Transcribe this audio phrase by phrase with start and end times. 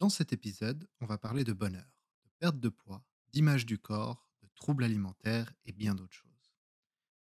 [0.00, 1.84] Dans cet épisode, on va parler de bonheur,
[2.24, 3.04] de perte de poids,
[3.34, 6.54] d'image du corps, de troubles alimentaires et bien d'autres choses.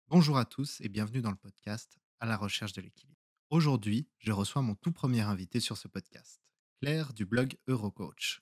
[0.10, 3.22] Bonjour à tous et bienvenue dans le podcast À la recherche de l'équilibre.
[3.52, 6.42] Aujourd'hui, je reçois mon tout premier invité sur ce podcast,
[6.82, 8.42] Claire du blog Eurocoach,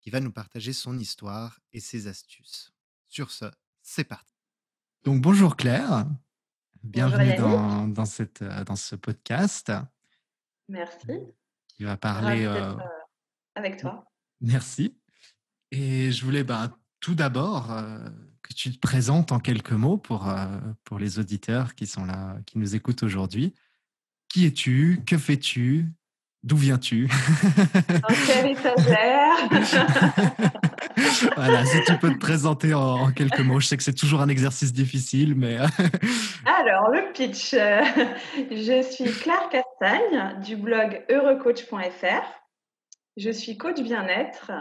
[0.00, 2.72] qui va nous partager son histoire et ses astuces.
[3.06, 3.44] Sur ce,
[3.82, 4.34] c'est parti.
[5.04, 6.06] Donc bonjour Claire,
[6.82, 9.72] bienvenue dans, dans, cette, euh, dans ce podcast.
[10.66, 11.06] Merci.
[11.68, 12.46] Qui va parler
[13.54, 14.04] avec toi.
[14.40, 14.96] Merci.
[15.72, 16.70] Et je voulais bah,
[17.00, 17.98] tout d'abord euh,
[18.42, 20.46] que tu te présentes en quelques mots pour, euh,
[20.84, 23.54] pour les auditeurs qui sont là, qui nous écoutent aujourd'hui.
[24.28, 25.02] Qui es-tu?
[25.06, 25.86] Que fais-tu?
[26.42, 27.06] D'où viens-tu?
[27.88, 29.36] Dans quelle étagère?
[31.36, 33.60] Voilà, si tu peux te présenter en, en, quelques mots.
[33.60, 35.56] Je sais que c'est toujours un exercice difficile, mais...
[36.44, 37.52] Alors, le pitch.
[37.52, 42.39] Je suis Claire Castagne du blog heurecoach.fr.
[43.16, 44.52] Je suis coach bien-être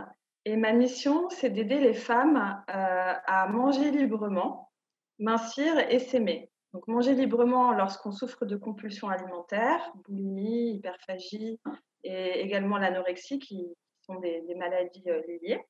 [0.46, 4.72] et ma mission, c'est d'aider les femmes euh, à manger librement,
[5.20, 6.50] mincir et s'aimer.
[6.74, 11.60] Donc manger librement lorsqu'on souffre de compulsions alimentaires, boulimie, hyperphagie
[12.04, 15.62] et également l'anorexie qui sont des, maladies euh, liées.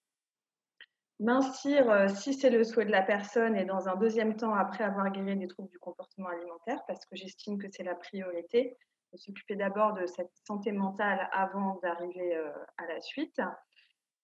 [1.20, 4.84] Mincir euh, si c'est le souhait de la personne et dans un deuxième temps après
[4.84, 8.78] avoir guéri des troubles du comportement alimentaire parce que j'estime que c'est la priorité
[9.18, 13.42] s'occuper d'abord de cette santé mentale avant d'arriver euh, à la suite.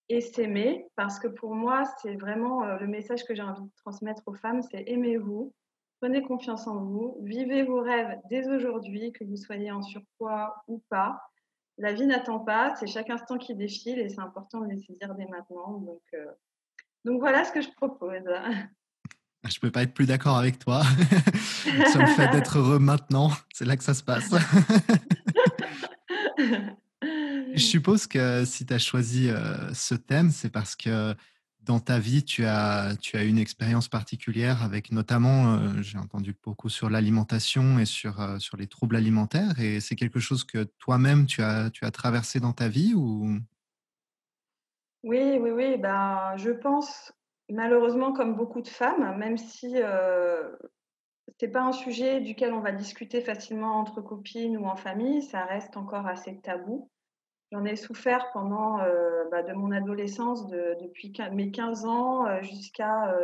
[0.08, 3.74] Et s'aimer, parce que pour moi, c'est vraiment euh, le message que j'ai envie de
[3.76, 5.52] transmettre aux femmes, c'est aimez-vous,
[6.00, 10.82] prenez confiance en vous, vivez vos rêves dès aujourd'hui, que vous soyez en surpoids ou
[10.88, 11.20] pas.
[11.78, 15.14] La vie n'attend pas, c'est chaque instant qui défile et c'est important de les saisir
[15.14, 15.72] dès maintenant.
[15.78, 16.32] Donc, euh,
[17.04, 18.22] donc voilà ce que je propose.
[19.48, 20.82] Je ne peux pas être plus d'accord avec toi
[21.90, 23.30] sur le fait d'être heureux maintenant.
[23.52, 24.30] C'est là que ça se passe.
[27.54, 31.14] Je suppose que si tu as choisi euh, ce thème, c'est parce que
[31.66, 36.36] dans ta vie, tu as, tu as une expérience particulière avec notamment, euh, j'ai entendu
[36.44, 39.58] beaucoup sur l'alimentation et sur, euh, sur les troubles alimentaires.
[39.58, 43.38] Et c'est quelque chose que toi-même, tu as, tu as traversé dans ta vie ou...
[45.02, 45.76] Oui, oui, oui.
[45.78, 47.12] Ben, je pense
[47.48, 50.50] Malheureusement, comme beaucoup de femmes, même si euh,
[51.38, 55.22] ce n'est pas un sujet duquel on va discuter facilement entre copines ou en famille,
[55.22, 56.90] ça reste encore assez tabou.
[57.52, 63.14] J'en ai souffert pendant euh, bah, de mon adolescence, depuis mes 15 ans euh, jusqu'à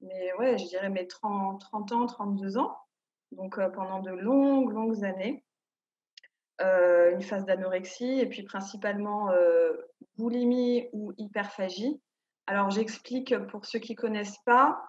[0.00, 2.74] mes, ouais, je dirais mes 30, 30 ans, 32 ans.
[3.32, 5.44] Donc pendant de longues, longues années.
[6.60, 9.30] une phase d'anorexie et puis principalement
[10.16, 12.00] boulimie ou hyperphagie.
[12.46, 14.80] Alors, j'explique pour ceux qui ne connaissent pas.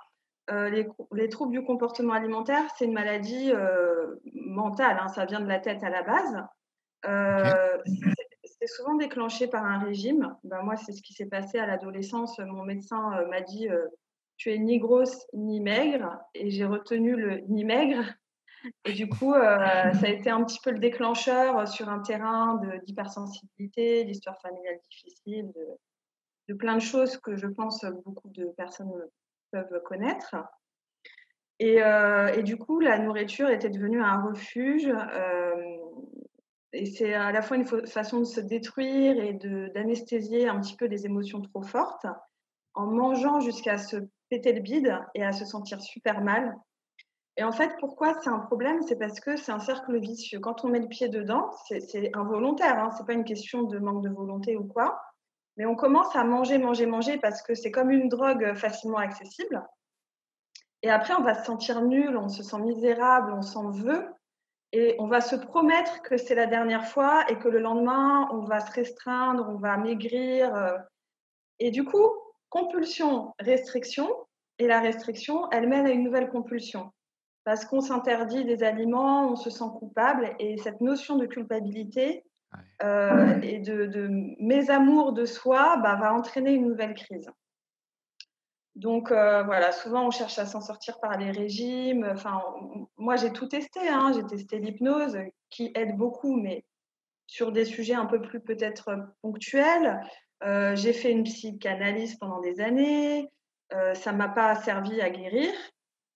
[0.50, 0.70] Euh,
[1.12, 5.60] les, troubles du comportement alimentaire, c'est une maladie euh, mentale, hein, ça vient de la
[5.60, 6.42] tête à la base.
[7.06, 7.78] Euh,
[8.44, 10.36] c'est souvent déclenché par un régime.
[10.46, 12.40] Ben, moi, c'est ce qui s'est passé à l'adolescence.
[12.40, 13.68] Mon médecin m'a dit
[14.38, 18.04] Tu es ni grosse ni maigre, et j'ai retenu le ni maigre.
[18.86, 24.06] Et du coup, ça a été un petit peu le déclencheur sur un terrain d'hypersensibilité,
[24.06, 25.78] d'histoire familiale difficile, de,
[26.48, 28.92] de plein de choses que je pense beaucoup de personnes
[29.52, 30.36] peuvent connaître.
[31.60, 34.88] Et, euh, et du coup, la nourriture était devenue un refuge.
[34.88, 35.78] Euh,
[36.74, 39.34] et c'est à la fois une façon de se détruire et
[39.74, 42.06] d'anesthésier un petit peu des émotions trop fortes
[42.74, 43.98] en mangeant jusqu'à se
[44.30, 46.56] péter le bide et à se sentir super mal.
[47.38, 48.82] Et en fait, pourquoi c'est un problème?
[48.82, 50.40] C'est parce que c'est un cercle vicieux.
[50.40, 53.80] Quand on met le pied dedans, c'est involontaire, hein, ce n'est pas une question de
[53.80, 55.00] manque de volonté ou quoi.
[55.58, 59.66] Mais on commence à manger, manger, manger parce que c'est comme une drogue facilement accessible.
[60.84, 64.06] Et après, on va se sentir nul, on se sent misérable, on s'en veut.
[64.74, 68.42] Et on va se promettre que c'est la dernière fois et que le lendemain, on
[68.42, 70.54] va se restreindre, on va maigrir.
[70.56, 70.78] Euh.
[71.60, 72.12] Et du coup,
[72.50, 74.10] compulsion, restriction.
[74.60, 76.92] Et la restriction, elle mène à une nouvelle compulsion.
[77.44, 80.36] Parce qu'on s'interdit des aliments, on se sent coupable.
[80.40, 82.26] Et cette notion de culpabilité,
[82.84, 84.08] euh, et de, de
[84.40, 87.30] mésamour de soi bah, va entraîner une nouvelle crise.
[88.76, 92.08] Donc euh, voilà, souvent on cherche à s'en sortir par les régimes.
[92.12, 92.42] Enfin,
[92.98, 93.88] moi j'ai tout testé.
[93.90, 94.12] Hein.
[94.14, 95.18] J'ai testé l'hypnose
[95.50, 96.64] qui aide beaucoup, mais
[97.26, 100.00] sur des sujets un peu plus peut-être ponctuels.
[100.44, 103.28] Euh, j'ai fait une psychanalyse pendant des années.
[103.96, 105.52] ça m'a pas servi à guérir.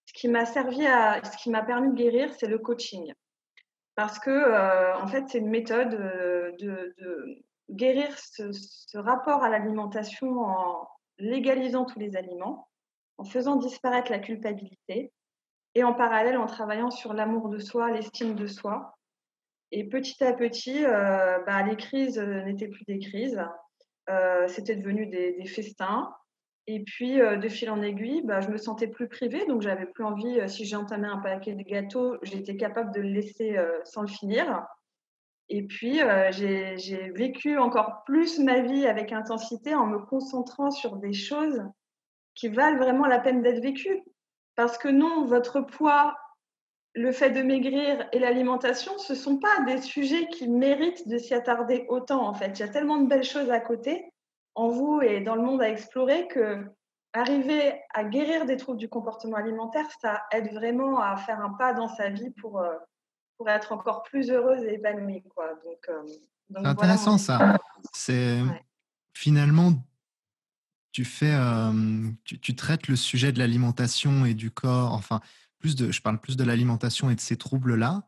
[0.05, 3.13] Ce qui m'a servi à, ce qui m'a permis de guérir, c'est le coaching
[4.01, 6.95] parce que euh, en fait c'est une méthode euh, de,
[7.69, 10.87] guérir ce, rapport à l'alimentation en
[11.19, 12.67] légalisant tous les aliments,
[13.19, 15.13] en faisant disparaître la culpabilité
[15.75, 18.97] et en parallèle en travaillant sur l'amour de soi, l'estime de soi.
[19.71, 23.39] Et petit à petit, euh, bah, les crises n'étaient plus des crises.
[24.47, 26.11] c'était devenu des, des, festins.
[26.67, 30.03] Et puis, de fil en aiguille, bah, je me sentais plus privée, donc j'avais plus
[30.03, 34.07] envie, si j'ai entamé un paquet de gâteaux, j'étais capable de le laisser sans le
[34.07, 34.65] finir.
[35.49, 35.99] Et puis,
[36.29, 41.61] j'ai vécu encore plus ma vie avec intensité en me concentrant sur des choses
[42.35, 44.01] qui valent vraiment la peine d'être vécues.
[44.55, 46.15] Parce que non, votre poids,
[46.93, 51.17] le fait de maigrir et l'alimentation, ce ne sont pas des sujets qui méritent de
[51.17, 52.59] s'y attarder autant, en fait.
[52.59, 54.13] Il y a tellement de belles choses à côté,
[54.55, 56.65] en vous et dans le monde à explorer, que
[57.13, 61.73] arriver à guérir des troubles du comportement alimentaire, ça aide vraiment à faire un pas
[61.73, 62.63] dans sa vie pour,
[63.41, 65.23] pour être encore plus heureuse et épanouie.
[65.35, 65.47] Quoi.
[65.65, 66.03] Donc, euh,
[66.55, 67.57] c'est intéressant ça.
[67.91, 68.37] C'est
[69.15, 69.73] finalement,
[70.91, 75.21] tu fais, euh, tu, traites le sujet de l'alimentation et du corps, enfin,
[75.57, 78.07] plus de, je parle plus de l'alimentation et de ces troubles-là.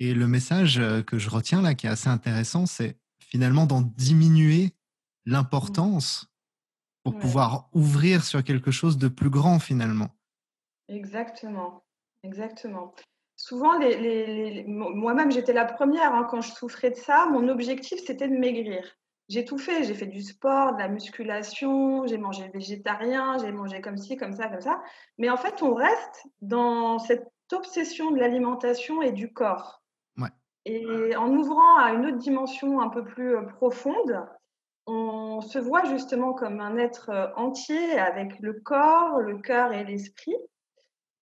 [0.00, 3.82] Et le message euh, que je retiens là, qui est assez intéressant, c'est finalement d'en
[3.82, 4.74] diminuer
[5.30, 6.26] l'importance
[7.02, 10.10] pour pouvoir ouvrir sur quelque chose de plus grand finalement.
[10.88, 11.84] Exactement,
[12.22, 12.94] exactement.
[13.36, 17.26] Souvent, les, moi-même, j'étais la première hein, quand je souffrais de ça.
[17.30, 18.84] Mon objectif, c'était de maigrir.
[19.30, 19.84] J'ai tout fait.
[19.84, 24.34] J'ai fait du sport, de la musculation, j'ai mangé végétarien, j'ai mangé comme ci, comme
[24.34, 24.82] ça, comme ça.
[25.16, 29.80] Mais en fait, on reste dans cette obsession de l'alimentation et du corps.
[30.66, 34.26] Et en ouvrant à une autre dimension un peu plus euh, profonde,
[34.86, 39.84] on se voit justement comme un être euh, entier avec le corps, le cœur et
[39.84, 40.36] l'esprit.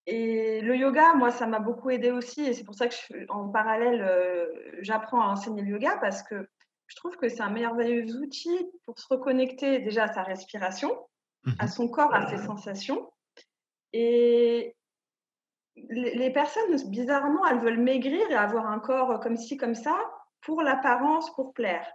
[0.07, 2.41] Et le yoga, moi, ça m'a beaucoup aidé aussi.
[2.43, 2.95] Et c'est pour ça que,
[3.29, 4.47] en parallèle, euh,
[4.81, 6.49] j'apprends à enseigner le yoga parce que
[6.87, 10.97] je trouve que c'est un merveilleux outil pour se reconnecter déjà à sa respiration,
[11.59, 13.13] à mmh son corps, à ses sensations.
[13.93, 14.75] Et
[15.91, 19.99] les personnes, bizarrement, elles veulent maigrir et avoir un corps comme ci, comme ça,
[20.41, 21.87] pour l'apparence, pour plaire.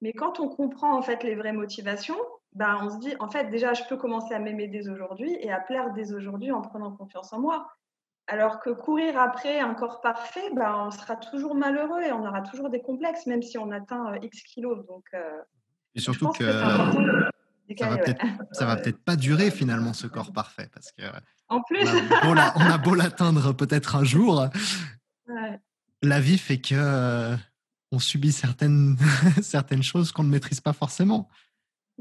[0.00, 2.18] Mais quand on comprend en fait les vraies motivations,
[2.54, 5.52] ben, on se dit, en fait, déjà, je peux commencer à m'aimer dès aujourd'hui et
[5.52, 7.68] à plaire dès aujourd'hui en prenant confiance en moi.
[8.26, 12.42] Alors que courir après un corps parfait, ben, on sera toujours malheureux et on aura
[12.42, 14.86] toujours des complexes, même si on atteint euh, X kilos.
[14.86, 15.40] Donc, euh,
[15.94, 20.68] et surtout que, ça, va peut-être, pas durer finalement ce corps parfait.
[20.72, 21.02] Parce que
[21.48, 21.88] en plus,
[22.24, 24.46] on a beau, l'atteindre peut-être un jour,
[26.02, 27.36] la vie fait que euh,
[27.92, 28.96] on subit certaines,
[29.42, 31.28] certaines choses qu'on ne maîtrise pas forcément.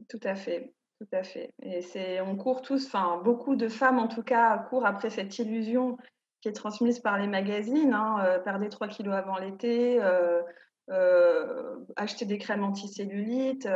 [0.09, 1.53] Tout à fait, tout à fait.
[1.61, 5.37] Et c'est, on court tous, enfin beaucoup de femmes en tout cas courent après cette
[5.39, 5.97] illusion
[6.41, 7.93] qui est transmise par les magazines.
[7.93, 10.41] Hein, euh, perdez 3 kilos avant l'été, euh,
[10.89, 13.67] euh, achetez des crèmes anticellulite,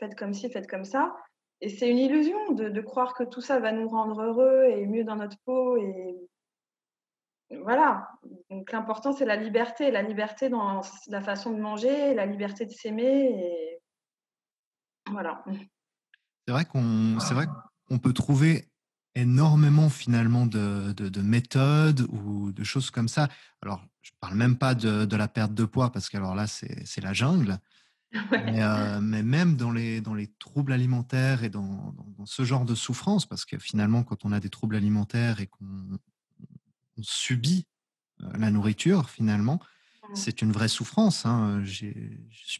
[0.00, 1.14] faites comme ci, faites comme ça.
[1.60, 4.86] Et c'est une illusion de, de, croire que tout ça va nous rendre heureux et
[4.86, 5.76] mieux dans notre peau.
[5.76, 6.16] Et
[7.58, 8.08] voilà.
[8.48, 12.70] Donc l'important c'est la liberté, la liberté dans la façon de manger, la liberté de
[12.70, 13.30] s'aimer.
[13.30, 13.78] Et
[15.10, 15.44] voilà.
[16.46, 17.46] C'est vrai qu'on, c'est vrai
[17.88, 18.70] qu'on peut trouver
[19.14, 23.28] énormément finalement de, de, méthodes ou de choses comme ça.
[23.62, 26.46] Alors, je parle même pas de, de la perte de poids parce que alors là,
[26.46, 27.58] c'est, c'est la jungle.
[28.32, 32.64] Mais, euh, mais, même dans les, dans les troubles alimentaires et dans, dans, ce genre
[32.64, 35.96] de souffrance, parce que finalement, quand on a des troubles alimentaires et qu'on
[37.00, 37.66] subit
[38.22, 39.60] euh, la nourriture, finalement,
[40.14, 41.24] c'est une vraie souffrance.
[41.24, 41.62] Hein.
[41.64, 41.94] J'ai,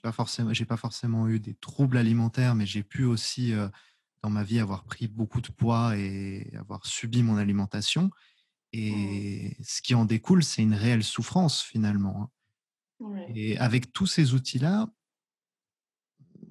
[0.03, 3.69] pas forcément, j'ai pas forcément eu des troubles alimentaires, mais j'ai pu aussi euh,
[4.23, 8.05] dans ma vie avoir pris beaucoup de poids et avoir subi mon alimentation.
[8.05, 8.11] Mmh.
[8.73, 12.23] Et ce qui en découle, c'est une réelle souffrance finalement.
[12.23, 12.31] Hein.
[13.35, 14.89] Et avec tous ces outils-là,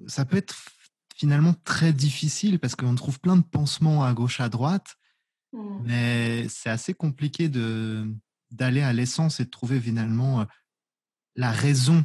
[0.08, 0.56] ça peut être
[1.16, 4.98] finalement très difficile parce qu'on trouve plein de pansements à gauche, à droite,
[5.54, 5.80] mmh.
[5.84, 8.08] mais c'est assez compliqué de
[8.52, 10.46] d'aller à l'essence et de trouver finalement euh,
[11.36, 12.04] la raison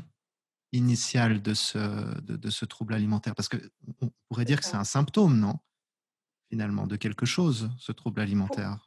[0.73, 5.39] initiale de ce, de, ce trouble alimentaire Parce qu'on pourrait dire que c'est un symptôme,
[5.39, 5.55] non?
[6.51, 8.79] Finalement, de quelque chose, ce trouble alimentaire.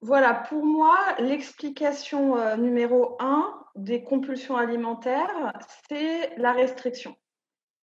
[0.00, 5.52] Voilà, pour moi, l'explication euh, numéro un des compulsions alimentaires,
[5.88, 7.16] c'est la restriction,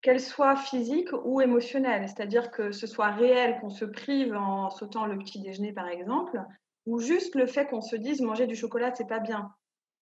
[0.04, 2.08] qu'elle soit physique ou émotionnelle.
[2.08, 6.40] C'est-à-dire que ce soit réel, qu'on se prive en sautant le petit déjeuner, par exemple,
[6.86, 9.52] ou juste le fait qu'on se dise manger du chocolat, c'est pas bien.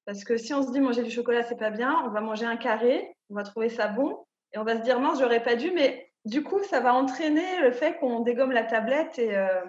[0.06, 2.46] Parce que si on se dit manger du chocolat, c'est pas bien, on va manger
[2.46, 5.56] un carré, on va trouver ça bon, et on va se dire mince, j'aurais pas
[5.56, 9.20] dû, mais du coup, ça va entraîner le fait qu'on dégomme la tablette.
[9.20, 9.62] Et euh,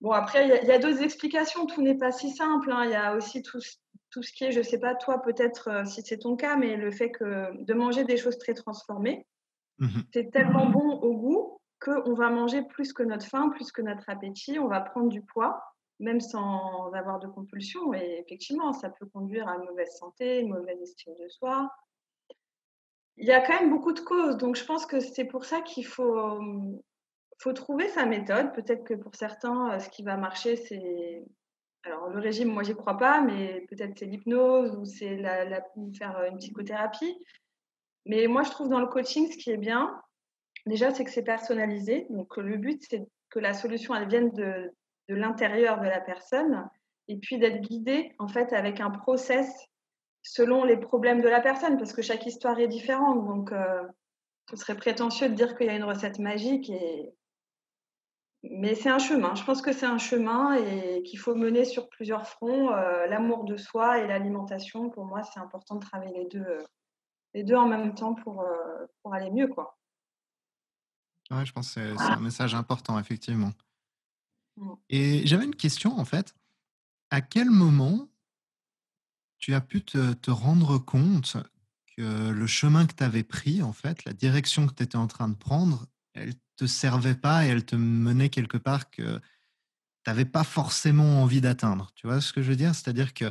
[0.00, 1.66] bon, après, il y a, d'autres explications.
[1.66, 2.70] Tout n'est pas si simple.
[2.70, 2.84] Hein.
[2.84, 3.60] Il y a aussi tout,
[4.10, 6.76] tout, ce qui est, je sais pas toi, peut-être euh, si c'est ton cas, mais
[6.76, 9.26] le fait que de manger des choses très transformées,
[9.78, 13.82] mmh c'est tellement bon au goût qu'on va manger plus que notre faim, plus que
[13.82, 14.58] notre appétit.
[14.58, 15.62] On va prendre du poids
[16.00, 17.92] même sans avoir de compulsion.
[17.94, 21.70] Et effectivement, ça peut conduire à une mauvaise santé, une mauvaise estime de soi.
[23.16, 25.60] il y a quand même beaucoup de causes, donc je pense que c'est pour ça
[25.60, 26.80] qu'il faut, mmh,
[27.38, 28.52] faut trouver sa méthode.
[28.54, 31.24] Peut-être que pour certains, heu, ce qui va marcher, c'est
[31.84, 35.22] alors le régime, moi j'y crois pas, mais peut-être c'est l'hypnose ou c'est
[35.96, 37.16] faire, une psychothérapie.
[38.06, 40.00] Mais moi je trouve dans le coaching, ce qui est bien,
[40.66, 42.06] déjà, c'est que c'est personnalisé.
[42.10, 44.72] Donc le but, c'est que la solution, elle vienne de
[45.08, 46.68] de l'intérieur de la personne
[47.08, 49.48] et puis d'être guidé, en fait, avec un process
[50.22, 53.24] selon les problèmes de la personne, parce que chaque histoire est différente.
[53.24, 53.82] Donc, euh,
[54.50, 56.68] ce serait prétentieux de dire qu'il y a une recette magique.
[56.68, 57.14] Et...
[58.42, 59.34] Mais c'est un chemin.
[59.34, 62.72] Je pense que c'est un chemin et qu'il faut mener sur plusieurs fronts.
[62.72, 66.62] Euh, l'amour de soi et l'alimentation, pour moi, c'est important de travailler les deux, euh,
[67.34, 68.44] les deux en même temps pour,
[69.02, 69.48] pour aller mieux.
[69.48, 69.78] Quoi.
[71.30, 73.52] Ouais, je pense que c'est un message important, effectivement.
[74.56, 74.72] Mm.
[74.88, 76.34] Et j'avais une question, en fait.
[77.10, 78.08] À quel moment
[79.38, 81.36] tu as pu te, rendre compte
[81.96, 85.06] que le chemin que tu avais pris, en fait, la direction que tu étais en
[85.06, 90.10] train de prendre, elle te servait pas et elle te menait quelque part que tu
[90.10, 91.92] n'avais pas forcément envie d'atteindre.
[91.94, 92.74] Tu vois ce que je veux dire?
[92.74, 93.30] C'est-à-dire que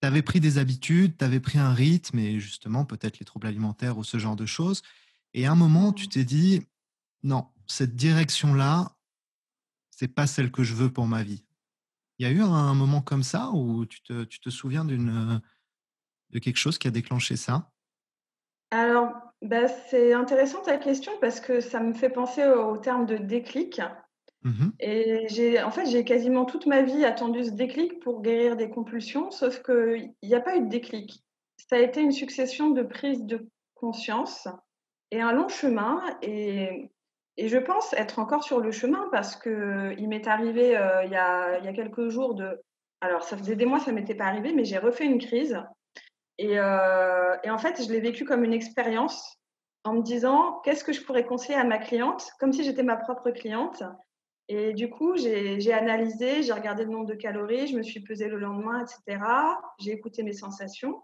[0.00, 3.48] tu avais pris des habitudes, tu avais pris un rythme et justement peut-être les troubles
[3.48, 4.82] alimentaires ou ce genre de choses.
[5.34, 6.66] Et à un moment, tu t'es dit,
[7.22, 8.96] non, cette direction-là,
[9.90, 11.44] c'est pas celle que je veux pour ma vie.
[12.18, 15.40] Il y a eu un moment comme ça où tu te, tu te souviens d'une,
[16.30, 17.72] de quelque chose qui a déclenché ça?
[18.70, 23.16] Alors, bah, c'est intéressant ta question parce que ça me fait penser au, terme de
[23.16, 23.80] déclic.
[24.44, 28.56] Mmh Et j'ai, en fait, j'ai quasiment toute ma vie attendu ce déclic pour guérir
[28.56, 31.22] des compulsions, sauf qu'il n'y a pas eu de déclic.
[31.56, 34.48] Ça a été une succession de prises de conscience
[35.12, 36.00] et un long chemin.
[36.22, 36.90] Et
[37.36, 41.16] et je pense être encore sur le chemin parce qu'il m'est arrivé euh, il, y
[41.16, 42.60] a, il, y a, quelques jours de.
[43.00, 45.58] Alors, ça faisait des mois, ça ne m'était pas arrivé, mais j'ai refait une crise.
[46.38, 49.38] Et, euh, et en fait, je l'ai vécu comme une expérience
[49.84, 52.96] en me disant qu'est-ce que je pourrais conseiller à ma cliente, comme si j'étais ma
[52.96, 53.82] propre cliente.
[54.48, 58.28] Et du coup, j'ai analysé, j'ai regardé le nombre de calories, je me suis pesée
[58.28, 59.24] le lendemain, etc.
[59.78, 61.02] J'ai écouté mes sensations.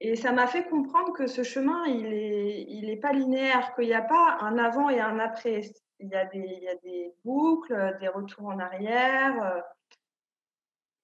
[0.00, 3.86] Et ça m'a fait comprendre que ce chemin, il n'est il est pas linéaire, qu'il
[3.86, 5.62] n'y a pas un avant et un après.
[6.00, 9.62] Il y, a des, il y a des boucles, des retours en arrière.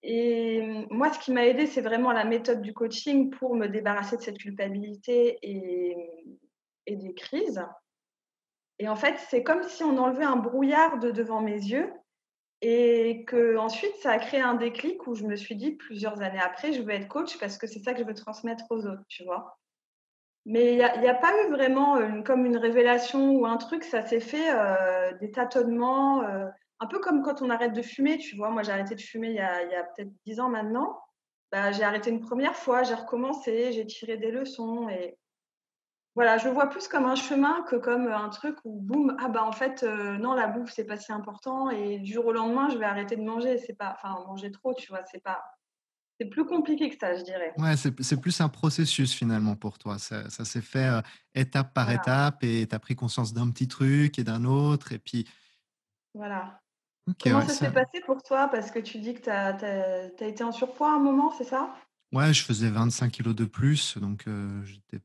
[0.02, 4.16] Et moi, ce qui m'a aidé, c'est vraiment la méthode du coaching pour me débarrasser
[4.16, 6.38] de cette culpabilité et,
[6.86, 7.62] et des crises.
[8.78, 11.92] Et en fait, c'est comme si on enlevait un brouillard de devant mes yeux
[12.62, 16.40] et que ensuite, ça a créé un déclic où je me suis dit, plusieurs années
[16.40, 19.04] après, je veux être coach parce que c'est ça que je veux transmettre aux autres,
[19.08, 19.58] tu vois.
[20.46, 24.04] Mais il n'y a, pas eu vraiment une, comme une révélation ou un truc, ça
[24.06, 26.46] s'est fait euh, des tâtonnements, euh,
[26.80, 28.50] un peu comme quand on arrête de fumer, tu vois.
[28.50, 31.00] Moi, j'ai arrêté de fumer il y a, peut-être dix ans maintenant.
[31.52, 35.18] Bah, j'ai arrêté une première fois, j'ai recommencé, j'ai tiré des leçons et
[36.14, 39.28] voilà, je le vois plus comme un chemin que comme un truc où boum, ah
[39.28, 42.32] bah en fait euh, non la bouffe c'est pas si important et du jour au
[42.32, 45.40] lendemain je vais arrêter de manger, c'est pas, enfin manger trop, tu vois, c'est pas,
[46.20, 47.54] c'est plus compliqué que ça, je dirais.
[47.56, 49.98] Ouais, c'est plus un processus finalement pour toi.
[49.98, 51.00] Ça, ça s'est fait euh,
[51.34, 54.98] étape par étape et tu as pris conscience d'un petit truc et d'un autre et
[54.98, 55.26] puis.
[56.12, 56.60] Voilà.
[57.22, 58.48] Comment ça s'est passé pour toi?
[58.48, 61.44] Parce que tu dis que tu as, as, été en surpoids à un moment, c'est
[61.44, 61.74] ça?
[62.12, 65.00] Ouais, je faisais 25 kilos de plus, donc euh, j'étais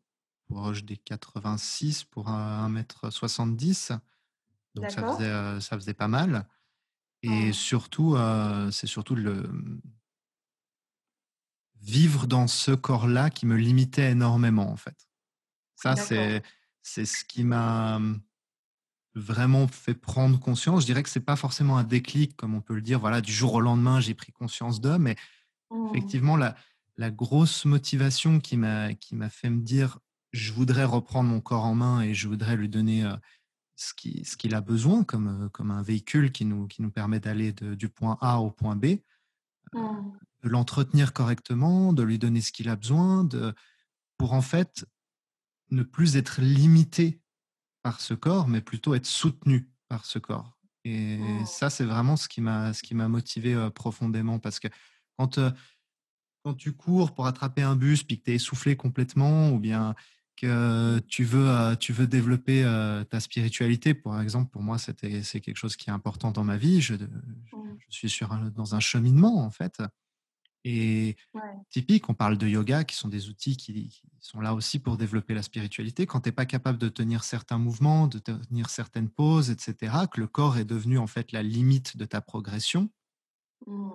[0.49, 3.97] proche des 86 pour 1m70.
[4.75, 6.47] Donc ça faisait, euh, ça faisait pas mal.
[7.21, 9.49] Et surtout, euh, c'est surtout le
[11.81, 15.07] vivre dans ce corps-là qui me limitait énormément, en fait.
[15.75, 17.99] Ça, c'est ce qui m'a
[19.15, 20.81] vraiment fait prendre conscience.
[20.81, 23.31] Je dirais que c'est pas forcément un déclic, comme on peut le dire, voilà, du
[23.31, 25.15] jour au lendemain, j'ai pris conscience d'eux, mais
[25.71, 25.87] mmh.
[25.89, 26.55] effectivement, la,
[26.97, 29.99] la grosse motivation qui m'a, qui m'a fait me dire,
[30.33, 33.09] je voudrais reprendre mon corps en main et je voudrais lui donner
[33.77, 37.19] ce qu'il ce qu'il a besoin comme, comme un véhicule qui nous, qui nous permet
[37.19, 38.97] d'aller du point A au point B,
[39.73, 39.79] mmh.
[40.43, 43.53] de l'entretenir correctement, de lui donner ce qu'il a besoin, de,
[44.17, 44.85] pour en fait
[45.71, 47.21] ne plus être limité
[47.85, 50.57] par ce corps, mais plutôt être soutenu par ce corps.
[50.85, 51.45] Et mmh.
[51.45, 54.67] ça, c'est vraiment ce qui m'a ce qui m'a motivé profondément parce que
[55.19, 55.39] quand
[56.43, 59.93] quand tu cours pour attraper un bus puis que tu es essoufflé complètement ou bien
[60.35, 62.63] que tu veux, euh, tu veux développer
[63.11, 66.81] ta spiritualité, par exemple, pour moi, c'est quelque chose qui est important dans ma vie.
[66.81, 67.77] Je, mmh.
[67.87, 69.79] je suis sur dans un cheminement, en fait.
[70.67, 71.15] Et
[71.69, 75.35] typique, on parle de yoga, qui sont des outils qui, sont là aussi pour développer
[75.35, 76.07] la spiritualité.
[76.07, 80.19] Quand tu n'es pas capable de tenir certains mouvements, de tenir certaines poses, etc., que
[80.19, 82.89] le corps est devenu en fait la limite de ta progression,
[83.67, 83.89] mmh.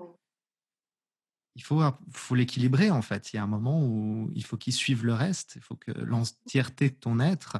[1.56, 3.32] il faut, faut l'équilibrer en fait.
[3.32, 5.54] Il y a un moment où il faut qu'il suive le reste.
[5.56, 7.58] Il faut que l'entièreté de ton être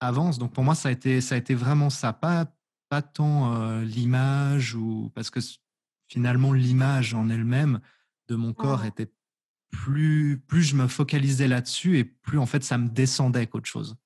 [0.00, 0.38] avance.
[0.38, 2.12] Donc pour moi, ça a été, ça a été vraiment ça.
[2.12, 2.54] Pas,
[2.90, 5.40] pas tant euh, l'image ou parce que
[6.14, 7.80] finalement l'image en elle-même
[8.28, 9.10] de mon corps était
[9.72, 13.96] plus, plus je me focalisais là-dessus et plus en fait ça me descendait qu'autre chose.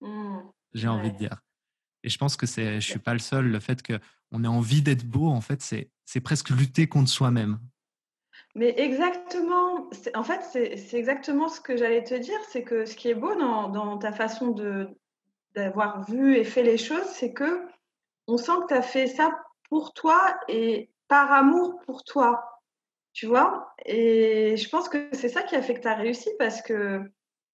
[0.00, 0.38] Mmh.
[0.72, 1.42] J'ai envie de dire.
[2.02, 3.50] Et je pense que c'est, je suis pas le seul.
[3.50, 7.58] Le fait qu'on ait envie d'être beau, en fait, c'est, c'est presque lutter contre soi-même.
[8.54, 12.86] Mais exactement, c'est en fait, c'est c'est exactement ce que j'allais te dire, c'est que
[12.86, 14.88] ce qui est beau dans dans ta façon de
[15.54, 19.30] d'avoir vu et fait les choses, c'est qu'on sent que tu as fait ça
[19.68, 22.60] pour toi et par amour pour toi,
[23.14, 23.74] tu vois?
[23.86, 27.02] Et je pense que c'est ça qui a fait que tu as réussi parce que,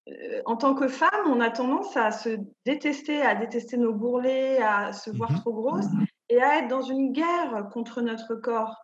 [0.08, 4.62] heu, en tant que femme, on a tendance à se détester, à détester nos bourrelets,
[4.62, 5.92] à se voir Mmh trop grosses
[6.30, 8.76] et à être dans une guerre contre notre corps.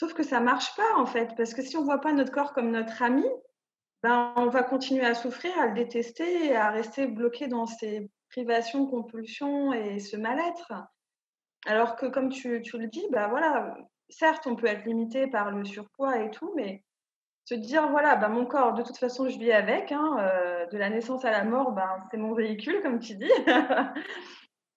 [0.00, 2.52] Sauf que ça marche pas en fait, parce que si on voit pas notre corps
[2.54, 3.24] comme notre ami,
[4.02, 8.10] ben, on va continuer à souffrir, à le détester et à rester bloqué dans ces
[8.30, 10.72] privations, compulsions et ce mal-être.
[11.66, 13.76] Alors que comme tu tu le dis, bah, voilà,
[14.12, 16.84] certes, on peut être limité par le surpoids et tout, mais
[17.44, 20.78] se dire: «Voilà, bah, mon corps, de toute façon, je vis avec, hein, heu, de
[20.78, 23.30] la naissance à la mort, ben, c'est mon véhicule», comme tu dis.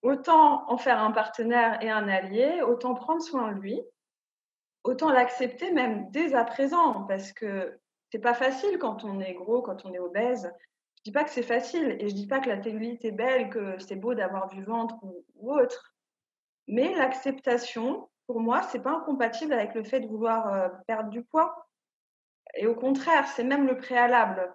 [0.01, 3.81] Autant en faire un partenaire et un allié, autant prendre soin de lui
[4.83, 7.79] Autant l'accepter même dès à présent, parce que
[8.11, 10.53] c'est pas facile quand on est gros, quand on est obèse.
[10.97, 13.49] Je dis pas que c'est facile et je dis pas que la cellulite est belle,
[13.49, 15.95] que c'est beau d'avoir du ventre ou autre.
[16.67, 21.23] Mais l'acceptation, pour moi, c'est pas incompatible avec le fait de vouloir euh, perdre du
[21.23, 21.67] poids.
[22.55, 24.53] Et au contraire, c'est même le préalable,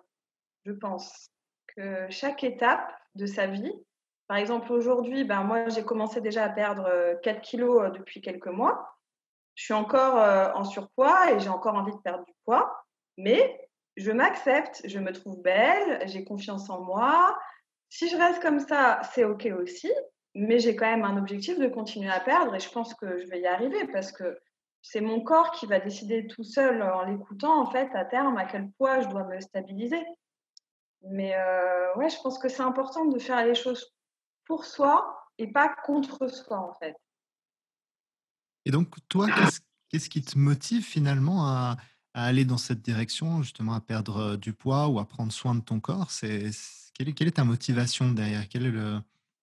[0.65, 1.31] je pense,
[1.77, 3.73] que chaque étape de sa vie.
[4.27, 8.21] Par exemple, aujourd'hui, ben moi, j'ai commencé déjà à perdre euh, 4 kilos euh, depuis
[8.21, 8.97] quelques mois.
[9.57, 10.15] Je suis encore,
[10.57, 12.83] en surpoids et j'ai encore envie de perdre du poids,
[13.19, 17.39] mais je m'accepte, je me trouve belle, j'ai confiance en moi.
[17.91, 19.93] Si je reste comme ça, c'est OK aussi,
[20.35, 23.27] mais j'ai quand même un objectif de continuer à perdre et je pense que je
[23.27, 24.39] vais y arriver parce que
[24.83, 28.47] c'est mon corps qui va décider tout seul, en l'écoutant, en fait, à terme, à
[28.47, 30.03] quel poids je dois me stabiliser.
[31.03, 33.93] Mais heu, ouais, je pense que c'est important de faire les choses
[34.47, 36.97] pour soi et pas contre soi, en fait.
[38.65, 39.27] Et donc, toi,
[39.89, 41.77] qu'est-ce qui te motive finalement à,
[42.13, 45.61] aller dans cette direction, justement, à perdre euh, du poids ou à prendre soin de
[45.61, 46.11] ton corps?
[46.11, 46.51] C'est
[46.95, 48.49] quelle est, quelle est ta motivation derrière?
[48.49, 48.73] Quel est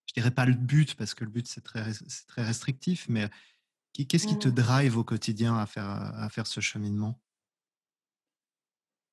[0.07, 1.83] je dirais pas le but parce que le but c'est très,
[2.27, 3.29] très restrictif, mais
[3.93, 4.53] qu'est-ce qui te Mmh.
[4.53, 7.19] drive au quotidien à faire, à faire ce cheminement?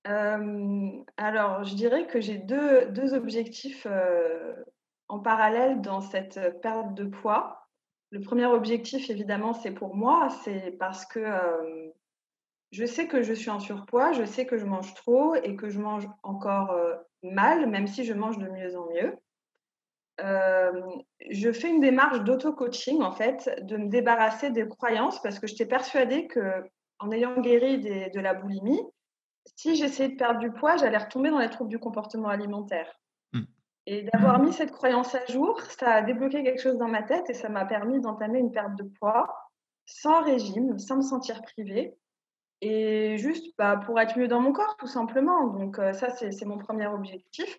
[0.04, 3.86] Hem, alors je dirais que j'ai deux deux objectifs,
[5.08, 7.68] en parallèle dans cette, perte de poids.
[8.10, 11.24] Le premier objectif évidemment, c'est pour moi, c'est parce que,
[12.70, 15.70] je sais que je suis en surpoids, je sais que je mange trop et que
[15.70, 16.76] je mange encore,
[17.22, 19.16] mal, même si je mange de mieux en mieux.
[20.18, 25.66] Je fais une démarche d'auto-coaching en fait, de me débarrasser des croyances parce que j'étais
[25.66, 28.82] persuadée qu'en ayant guéri des de la boulimie,
[29.56, 33.00] si j'essayais de perdre du poids, j'allais retomber dans les troubles du comportement alimentaire.
[33.32, 33.44] Hmm.
[33.86, 37.28] et d'avoir mis cette croyance à jour, ça a débloqué quelque chose dans ma tête
[37.28, 39.26] et ça m'a permis d'entamer une perte de poids
[39.86, 41.94] sans régime, sans me sentir privée
[42.60, 45.48] et juste, bah, pour être mieux dans mon corps tout simplement.
[45.48, 47.58] Donc ça c'est mon premier objectif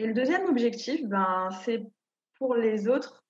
[0.00, 1.82] et le deuxième objectif, ben, c'est
[2.38, 3.22] pour les autres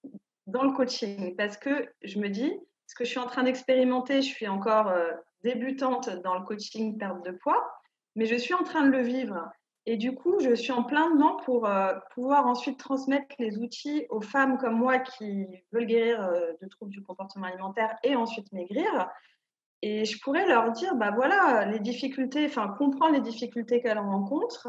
[0.47, 1.35] dans le coaching.
[1.37, 2.53] Parce que je me dis:
[2.87, 6.97] «Ce que je suis en train d'expérimenter, je suis encore, heu, débutante dans le coaching
[6.97, 7.73] perte de poids,
[8.15, 9.51] mais je suis en train de le vivre.
[9.87, 14.07] Et du coup, je suis en plein dedans pour, heu, pouvoir ensuite transmettre les outils
[14.09, 18.53] aux femmes comme moi qui veulent guérir, heu, de troubles du comportement alimentaire et ensuite
[18.53, 19.09] maigrir.
[19.83, 24.69] Et je pourrais leur dire: «Bah, voilà, les difficultés» enfin, comprendre les difficultés qu'elles rencontrent,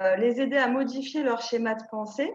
[0.00, 2.32] les aider à modifier leur schéma de pensée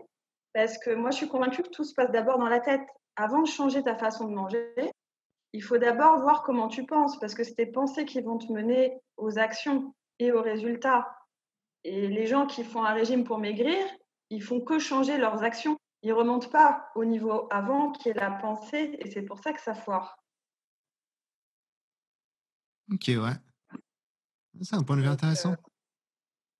[0.53, 2.85] parce que moi, je suis convaincue que tout se passe d'abord dans la tête.
[3.15, 4.73] Avant de changer ta façon de manger,
[5.53, 8.51] il faut d'abord voir comment tu penses, parce que c'est tes pensées qui vont te
[8.51, 11.13] mener aux actions et aux résultats.
[11.83, 13.77] Et les gens qui font un régime pour maigrir,
[14.29, 15.77] ils font que changer leurs actions.
[16.03, 19.61] Ils remontent pas au niveau avant, qui est la pensée, et c'est pour ça que
[19.61, 20.17] ça foire.
[22.91, 23.35] Ok, ouais.
[24.61, 25.55] C'est un point de vue intéressant.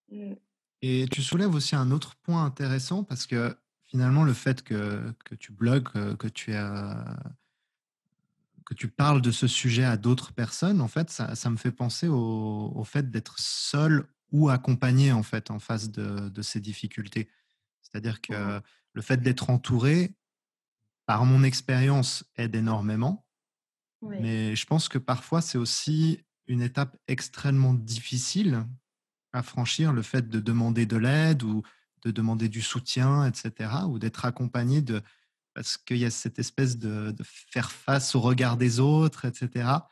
[0.09, 0.33] mmh,
[0.82, 5.36] Et tu soulèves aussi un autre point intéressant parce que finalement, le fait que, que
[5.36, 7.20] tu blogues, que, que tu as
[8.65, 11.74] que tu parles de ce sujet à d'autres personnes, en fait, ça, ça me fait
[11.74, 16.62] penser au, au fait d'être seul ou accompagné en fait en face de, de ces
[16.62, 17.30] difficultés.
[17.82, 18.62] C'est-à-dire mmh, que
[18.94, 20.15] le fait d'être entouré,
[21.06, 23.26] par mon expérience, aide énormément.
[24.02, 24.15] Oui.
[24.22, 28.65] Mais je pense que parfois, c'est aussi une étape extrêmement difficile
[29.34, 31.63] à franchir, le fait de demander de l'aide ou
[32.04, 35.02] de demander du soutien, et cetera, ou d'être accompagné de
[35.56, 39.34] parce qu'il y a cette espèce de de faire face au regard des autres, et
[39.34, 39.89] cetera,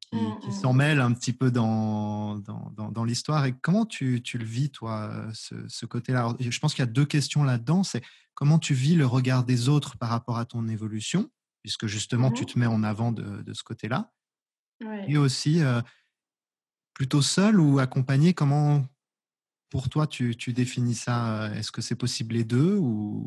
[0.00, 3.86] qui Mmh qui s'en mêle un petit peu dans dans dans dans l'histoire et comment
[3.86, 6.34] tu tu le vis toi, ce ce côté-là?
[6.40, 8.02] Je pense qu'il y a 2 questions là-dedans, c'est
[8.34, 11.30] comment tu vis le regard des autres par rapport à ton évolution?
[11.62, 12.46] Puisque justement Mmh tu mh.
[12.46, 14.12] te mets en avant de de ce côté-là
[15.06, 15.82] et aussi, heu,
[17.00, 18.34] plutôt seul ou accompagné?
[18.34, 18.82] Comment
[19.70, 21.48] pour toi tu définis ça?
[21.56, 23.26] Est-ce que c'est possible les 2 ou?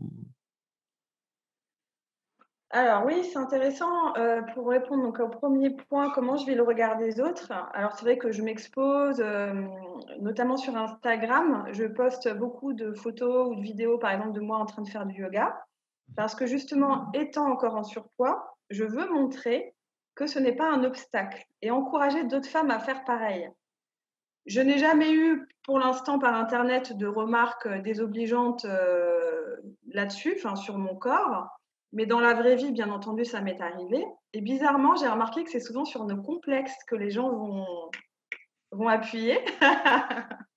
[2.70, 6.98] Alors oui, c'est intéressant, heu, pour répondre au premier point, comment je vis le regard
[6.98, 7.52] des autres?
[7.74, 9.72] Alors c'est vrai que je m'expose, hem,
[10.20, 11.66] notamment sur Instagram.
[11.72, 14.90] Je poste beaucoup de photos ou de vidéos, par exemple, de moi en train de
[14.90, 15.66] faire du yoga.
[16.16, 19.74] Parce que justement, étant encore en surpoids, je veux montrer
[20.14, 23.50] que ce n'est pas un obstacle et encourager d'autres femmes à faire pareil.
[24.46, 30.78] Je n'ai jamais eu, pour l'instant, par internet, de remarques, heu, désobligeantes, heu, là-dessus, sur
[30.78, 31.48] mon corps.
[31.94, 34.04] Mais dans la vraie vie, bien entendu, ça m'est arrivé
[34.34, 37.66] et bizarrement, j'ai remarqué que c'est souvent sur nos complexes que les gens vont
[38.72, 39.40] vont appuyer.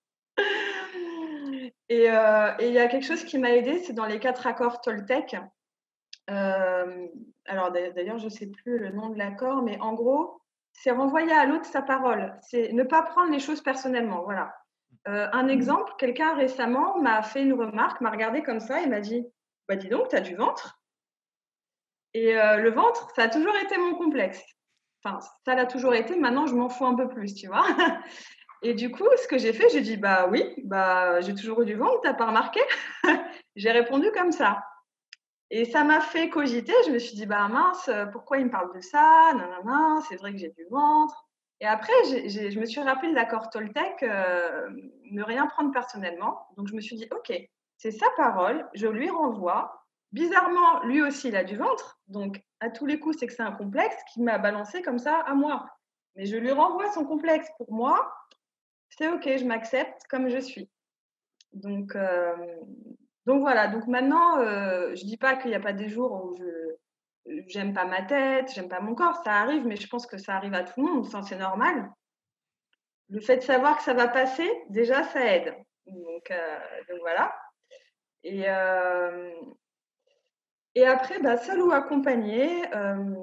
[1.88, 4.46] Et heu et il y a quelque chose qui m'a aidée, c'est dans les 4
[4.46, 5.36] accords Toltec.
[6.28, 10.40] Alors d'a d'ailleurs, je sais plus le nom de l'accord, mais en gros,
[10.82, 12.34] c'est renvoyer à l'autre sa parole.
[12.42, 14.54] C'est ne pas prendre les choses personnellement, voilà.
[15.08, 19.00] Heu, un exemple, quelqu'un récemment m'a fait une remarque, m'a regardé comme ça et m'a
[19.00, 19.26] dit:
[19.68, 20.78] «Bah, dis donc, tu as du ventre»
[22.14, 24.42] et heu, le ventre, ça a toujours été mon complexe.
[25.04, 27.66] Enfin, ça l'a toujours été, maintenant je m'en fous un peu plus, tu vois?
[28.62, 31.66] Et du coup, ce que j'ai fait, j'ai dit: «Bah oui, bah, j'ai toujours eu
[31.66, 32.60] du ventre, tu as pas remarqué?»
[33.56, 34.62] J'ai répondu comme ça
[35.50, 36.72] et ça m'a fait cogiter.
[36.86, 39.32] Je me suis dit: «Bah mince, heu, pourquoi il me parle de ça?
[39.64, 41.24] Nin c'est vrai que j'ai du ventre»
[41.60, 44.68] et après je me suis rappelé l'accord Toltec, heu,
[45.10, 46.46] ne rien prendre personnellement.
[46.56, 47.32] Donc je me suis dit: «OK,
[47.78, 49.82] c'est sa parole, je lui renvoie.
[50.12, 53.42] Bizarrement, lui aussi, il a du ventre, donc à tous les coups, c'est que c'est
[53.42, 55.66] un complexe qui m'a balancé comme ça à moi.
[56.16, 57.48] Mais je lui renvoie son complexe.
[57.58, 58.12] Pour moi,
[58.90, 60.70] c'est OK, je m'accepte comme je suis».
[61.54, 62.40] Donc hem,
[63.26, 66.36] donc voilà, donc maintenant, heu, je dis pas qu'il y a pas des jours où
[66.38, 66.44] je
[67.48, 70.34] j'aime pas ma tête, j'aime pas mon corps, ça arrive, mais je pense que ça
[70.36, 71.90] arrive à tout le monde, enfin, c'est normal.
[73.08, 75.54] Le fait de savoir que ça va passer, déjà, ça aide.
[75.86, 76.32] Donc
[76.88, 77.32] donc voilà
[78.24, 79.32] et hem
[80.76, 83.16] et après, bah, seule ou accompagnée, hem,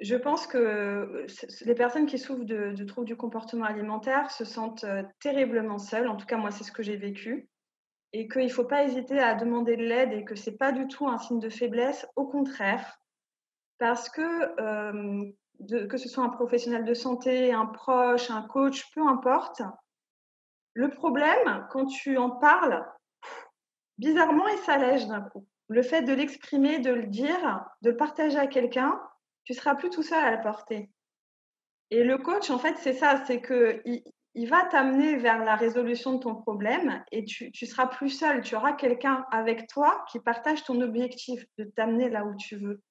[0.00, 1.26] je pense que,
[1.64, 4.86] les personnes qui souffrent de troubles du comportement alimentaire se sentent,
[5.20, 6.08] terriblement seules.
[6.08, 7.50] En tout cas, moi, c'est ce que j'ai vécu
[8.12, 11.06] et qu'il faut pas hésiter à demander de l'aide et que c'est pas du tout
[11.08, 12.98] un signe de faiblesse, au contraire.
[13.78, 14.22] Parce que,
[15.60, 19.62] de que ce soit un professionnel de santé, un proche, un coach, peu importe,
[20.74, 22.86] le problème, quand tu en parles,
[23.98, 25.46] bizarrement, il s'allège d'un coup.
[25.68, 29.00] Le fait de l'exprimer, de le dire, de le partager à quelqu'un,
[29.44, 30.90] tu seras plus tout seul à le porter.
[31.90, 34.02] Et le coach, en fait, c'est ça, c'est qu'il il
[34.44, 38.42] va t'amener vers la résolution de ton problème et tu tu seras plus seul.
[38.42, 42.82] Tu auras quelqu'un avec toi qui partage ton objectif de t'amener là où tu veux.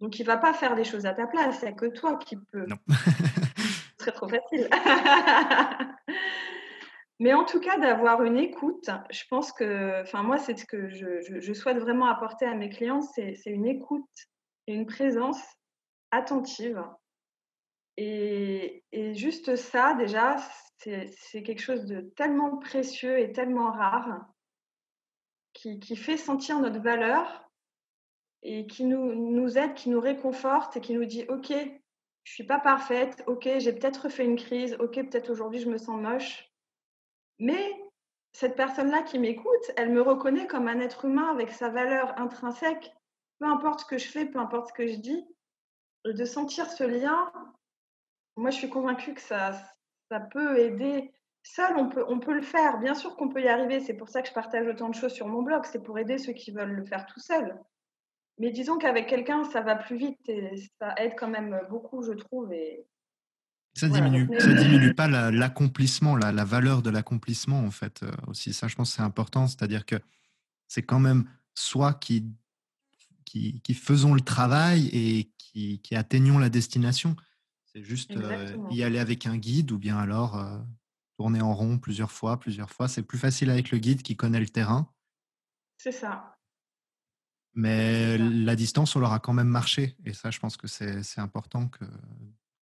[0.00, 2.16] Donc il va pas faire les choses à ta place, il y a que toi
[2.16, 2.64] qui peux.
[2.66, 2.76] non?
[3.98, 4.68] Ce serait trop facile.
[7.20, 10.88] Mais en tout cas, d'avoir une écoute, je pense que enfin moi, c'est ce que
[10.88, 14.08] je je je souhaite vraiment apporter à mes clients, c'est c'est une écoute
[14.66, 15.40] et une présence
[16.10, 16.82] attentive
[17.96, 18.82] et
[19.14, 20.36] juste ça, déjà,
[20.78, 24.26] c'est quelque chose de tellement précieux et tellement rare
[25.52, 27.48] qui fait sentir notre valeur
[28.42, 31.52] et qui nous aide, qui nous réconforte et qui nous dit: «OK,
[32.24, 33.22] je suis pas parfaite.
[33.26, 34.76] OK, j'ai peut-être fait une crise.
[34.80, 36.50] OK, peut-être aujourd'hui je me sens moche,
[37.38, 37.72] mais
[38.32, 42.92] cette personne-là qui m'écoute, elle me reconnaît comme un être humain avec sa valeur intrinsèque,
[43.38, 45.24] peu importe ce que je fais, peu importe ce que je dis».
[46.04, 47.32] De sentir ce lien,
[48.36, 49.52] moi je suis convaincue que ça
[50.10, 51.12] ça peut aider.
[51.42, 54.08] Seul, on peut on peut le faire, bien sûr qu'on peut y arriver, c'est pour
[54.08, 56.52] ça que je partage autant de choses sur mon blog, c'est pour aider ceux qui
[56.52, 57.58] veulent le faire tout seuls.
[58.38, 62.12] Mais disons qu'avec quelqu'un, ça va plus vite et ça aide quand même beaucoup, je
[62.12, 62.86] trouve et
[63.74, 68.02] Ça voilà diminue ça diminue pas la l'accomplissement, la la valeur de l'accomplissement, en fait,
[68.02, 68.52] heu, aussi.
[68.52, 69.46] Ça, je pense que c'est important.
[69.48, 69.96] C'est-à-dire que
[70.68, 72.26] c'est quand même soi qui
[73.24, 77.16] qui qui faisons le travail et qui qui atteignons la destination.
[77.74, 78.18] C'est juste,
[78.68, 80.40] y aller avec un guide ou bien alors,
[81.18, 82.88] tourner en rond plusieurs fois, plusieurs fois.
[82.88, 84.92] C'est plus facile avec le guide qui connaît le terrain.
[85.76, 86.36] c'est ça.
[87.54, 91.02] Mais la distance, on leur a quand même marché et ça, je pense que c'est
[91.20, 91.84] important que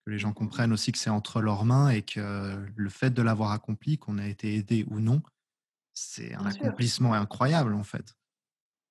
[0.05, 3.11] que les gens Mmh comprennent aussi que c'est entre leurs mains et que le fait
[3.11, 5.23] de l'avoir accompli, qu'on a été aidé ou non,
[5.95, 8.15] c'est un Bien sûr, accomplissement incroyable, en fait.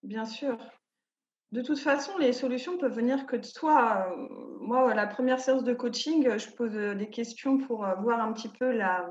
[0.04, 0.58] bien sûr.
[1.52, 4.08] De toute façon, les solutions peuvent venir que de soi.
[4.10, 4.28] Heu,
[4.62, 8.72] moi, la première séance de coaching, je pose, des questions pour, voir un petit peu
[8.72, 9.10] la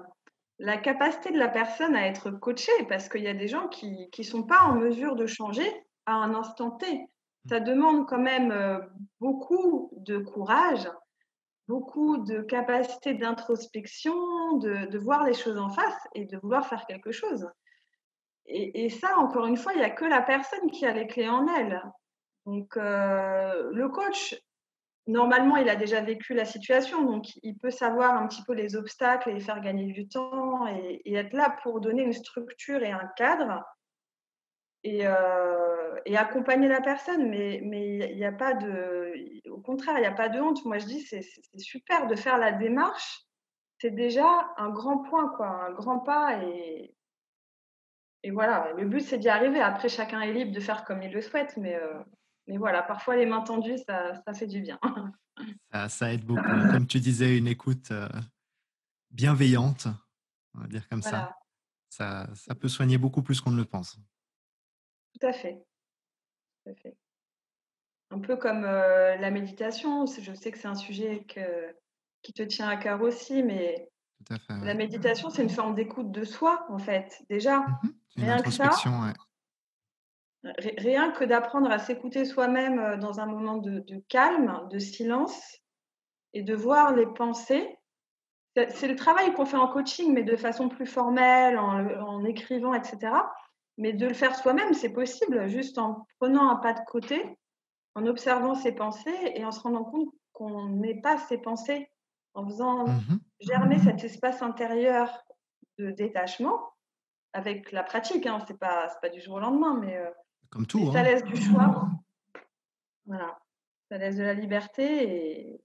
[0.63, 4.11] la capacité de la personne à être coachée parce qu'il y a des gens qui
[4.11, 5.67] qui sont pas en mesure de changer
[6.07, 7.07] à un instant T.
[7.49, 8.81] Ça demande quand même, heu,
[9.21, 10.87] beaucoup de courage,
[11.69, 14.15] beaucoup de capacité d'introspection,
[14.59, 17.49] de de voir les choses en face et de vouloir faire quelque chose.
[18.47, 21.07] Et et ça, encore une fois, il y a que la personne qui a les
[21.07, 21.83] clés en elle.
[22.51, 24.37] Donc, heu, le coach,
[25.07, 28.77] normalement, il a déjà vécu la situation, donc il peut savoir un petit peu les
[28.77, 33.09] obstacles et faire gagner du temps et être là pour donner une structure et un
[33.17, 33.65] cadre
[34.85, 35.05] et
[36.07, 37.29] et accompagner la personne.
[37.29, 37.57] Mais
[38.13, 39.13] il y a pas de
[39.51, 40.65] au contraire, il y a pas de honte.
[40.65, 41.23] Moi, je dis: «C'est
[41.59, 43.23] super de faire la démarche».
[43.81, 44.27] C'est déjà
[44.59, 46.95] un grand point, quoi, un grand pas et
[48.23, 48.73] et voilà.
[48.77, 49.61] Le but, c'est d'y arriver.
[49.61, 52.05] Après, chacun est libre de faire comme il le souhaite, mais heu,
[52.51, 54.79] mais voilà, parfois les mains tendues, ça ça fait du bien.
[55.73, 56.67] Ça ça aide beaucoup, ouais.
[56.67, 58.09] Comme tu disais, une écoute, heu,
[59.11, 59.87] bienveillante,
[60.55, 61.23] on va dire comme ça.
[61.23, 61.35] Voilà,
[61.91, 63.99] Ça ça peut soigner beaucoup plus qu'on ne le pense.
[65.13, 65.65] tout à fait,
[66.65, 66.97] tout à fait.
[68.11, 71.75] Un peu comme, heu, la méditation, je sais que c'est un sujet que
[72.23, 73.91] qui te tient à cœur aussi, mais
[74.25, 77.23] Tout à fait, la méditation, c'est une forme d'écoute de soi, en fait.
[77.31, 77.65] Déjà,
[78.19, 79.15] rien que ça, introspection, ouais.
[80.45, 84.79] Ri rien que d'apprendre à s'écouter soi-même, heu, dans un moment de de calme, de
[84.79, 85.41] silence
[86.35, 87.79] et de voir les pensées.
[88.71, 92.83] C'est le travail qu'on fait en coaching, mais de façon plus formelle, en écrivant et
[92.83, 93.33] cetera.
[93.79, 97.37] Mais de le faire soi-même, c'est possible, juste en prenant un pas de côté
[97.95, 101.89] En observant ses pensées et en se rendant compte qu'on n'est pas ses pensées,
[102.35, 105.25] en faisant Mmh germer cet espace intérieur
[105.79, 106.61] de détachement
[107.33, 110.11] avec la pratique, hein, pas c'est pas du jour au lendemain, mais heu,
[110.51, 111.03] Comme ça hein.
[111.03, 111.91] laisse du choix.
[113.07, 113.41] Voilà,
[113.89, 115.65] ça laisse de la liberté et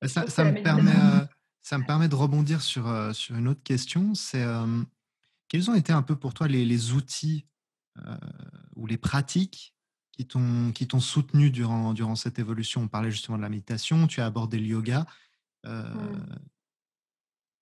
[0.00, 1.28] Bah, je ça me permet, méditation heu,
[1.60, 4.14] ça me permet de rebondir sur, sur une autre question.
[4.14, 4.86] C'est, hem,
[5.48, 7.46] quels ont été un peu pour toi les les outils,
[8.76, 9.74] ou les pratiques
[10.12, 12.82] qui t'ont qui t'ont soutenu durant durant cette évolution?
[12.82, 15.04] On parlait justement de la méditation, tu as abordé le yoga.
[15.66, 16.26] Mmh.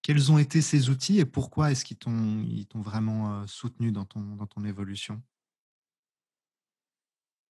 [0.02, 4.04] quels ont été ces outils et pourquoi est-ce qu'ils t'ont ils t'ont vraiment, soutenu dans
[4.04, 5.20] ton dans ton évolution?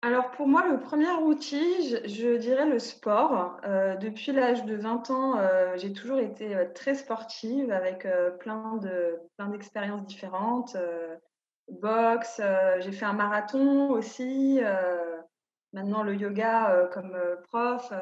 [0.04, 3.58] Alors pour moi, le premier outil, je dirais le sport.
[3.64, 8.08] Heu, depuis l'âge de 20 ans, heu, j'ai toujours été, heu, très sportive avec,
[8.40, 10.76] plein de plein d'expériences différentes,
[11.70, 12.42] boxe,
[12.80, 14.60] j'ai fait un marathon aussi,
[15.74, 17.18] maintenant le yoga, comme,
[17.50, 17.94] prof,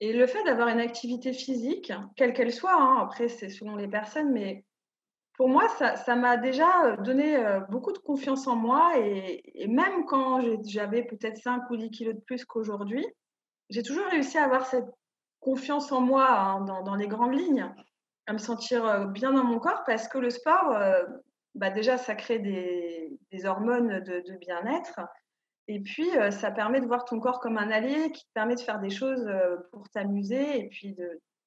[0.00, 3.88] et le fait d'avoir une activité physique, quelle qu'elle soit, hein, après c'est selon les
[3.88, 4.64] personnes, mais
[5.36, 10.04] pour moi, ça m'a déjà, heu, donné, heu, beaucoup de confiance en moi et même
[10.06, 13.06] quand j'avais peut-être 5 ou 10 kilogrammes de plus qu'aujourd'hui,
[13.70, 14.86] j'ai toujours réussi à avoir cette
[15.40, 17.74] confiance en moi, hein, dans les grandes lignes,
[18.26, 20.74] à me sentir, heu, bien dans mon corps parce que le sport,
[21.56, 25.00] bah, déjà ça crée des hormones de bien-être
[25.68, 28.80] et puis, ça permet de voir ton corps comme un allié qui permet de faire
[28.80, 29.28] des choses,
[29.72, 30.96] pour t'amuser et puis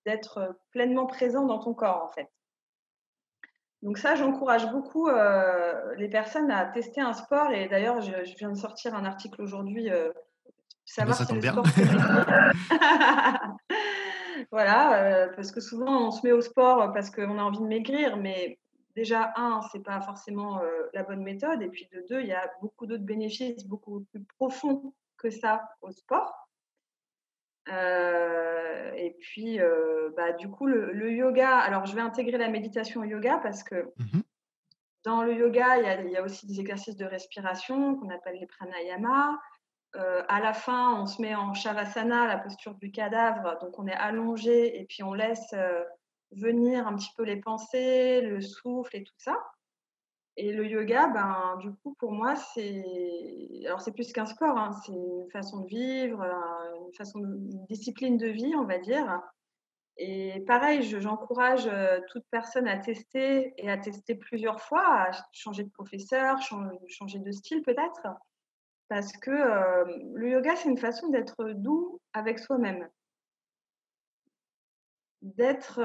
[0.08, 2.30] d'être, pleinement présent dans ton corps, en fait.
[3.86, 8.36] Donc ça, j'encourage beaucoup, heu, les personnes à tester un sport et d'ailleurs je je
[8.36, 10.12] viens de sortir un article aujourd'hui, bah,
[10.86, 11.52] savoir ça si bien.
[11.52, 11.66] sport.
[14.52, 17.66] Voilà, heu, parce que souvent on se met au sport, parce qu'on a envie de
[17.68, 18.60] maigrir, mais
[18.96, 20.60] déjà 1, c'est pas forcément,
[20.94, 24.24] la bonne méthode et puis de 2, il y a beaucoup d'autres bénéfices beaucoup plus
[24.38, 26.45] profonds que ça au sport.
[27.70, 32.50] Heu et puis, heu, bah, du coup le le yoga alors je vais intégrer la
[32.50, 34.22] méditation au yoga parce que Mmh
[35.06, 38.10] Dans le yoga, il y a il y a aussi des exercices de respiration qu'on
[38.10, 39.40] appelle les pranayama.
[39.96, 43.88] Heu, à la fin, on se met en shavasana, la posture du cadavre, donc on
[43.88, 45.54] est allongé et puis on laisse,
[46.32, 49.38] venir un petit peu les pensées, le souffle et tout ça
[50.38, 52.84] et le yoga, ben, du coup, pour moi, c'est
[53.66, 57.28] alors c'est plus qu'un sport, hein, c'est une façon de vivre, heu, une façon de
[57.28, 59.22] une discipline de vie, on va dire.
[59.98, 65.14] Et pareil, je j'encourage, heu, toute personne à tester et à tester plusieurs fois, à
[65.14, 68.08] ch changer de professeur, chan changer de style peut-être.
[68.90, 72.90] Parce que, hem, le yoga, c'est une façon d'être doux avec soi-même,
[75.22, 75.80] d'être,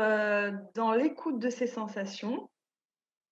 [0.74, 2.48] dans l'écoute de ses sensations,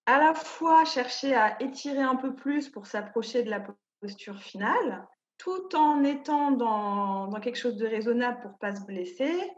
[0.08, 3.62] à la fois chercher à étirer un peu plus pour s'approcher de la
[4.00, 9.52] posture finale tout en étant dans quelque chose de raisonnable pour pas se blesser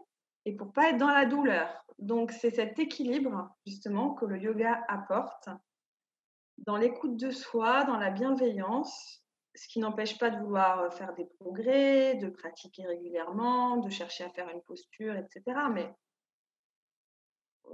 [0.45, 1.87] et pour pas être dans la douleur.
[2.01, 5.49] Donc c'est cet équilibre justement que le yoga apporte
[6.59, 9.23] dans l'écoute de soi, dans la bienveillance,
[9.55, 14.31] ce qui n'empêche pas de vouloir faire des progrès, de pratiquer régulièrement, de chercher à
[14.31, 15.69] faire une posture, et cetera.
[15.69, 15.95] Mais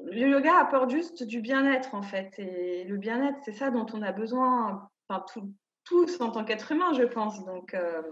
[0.04, 2.35] le yoga apporte juste du bien-être en fait.
[2.38, 5.52] Et le bien-être, c'est ça dont on a besoin, enfin, tout-
[5.85, 7.44] tous en tant qu'être humain, je pense.
[7.44, 8.02] Donc, euh,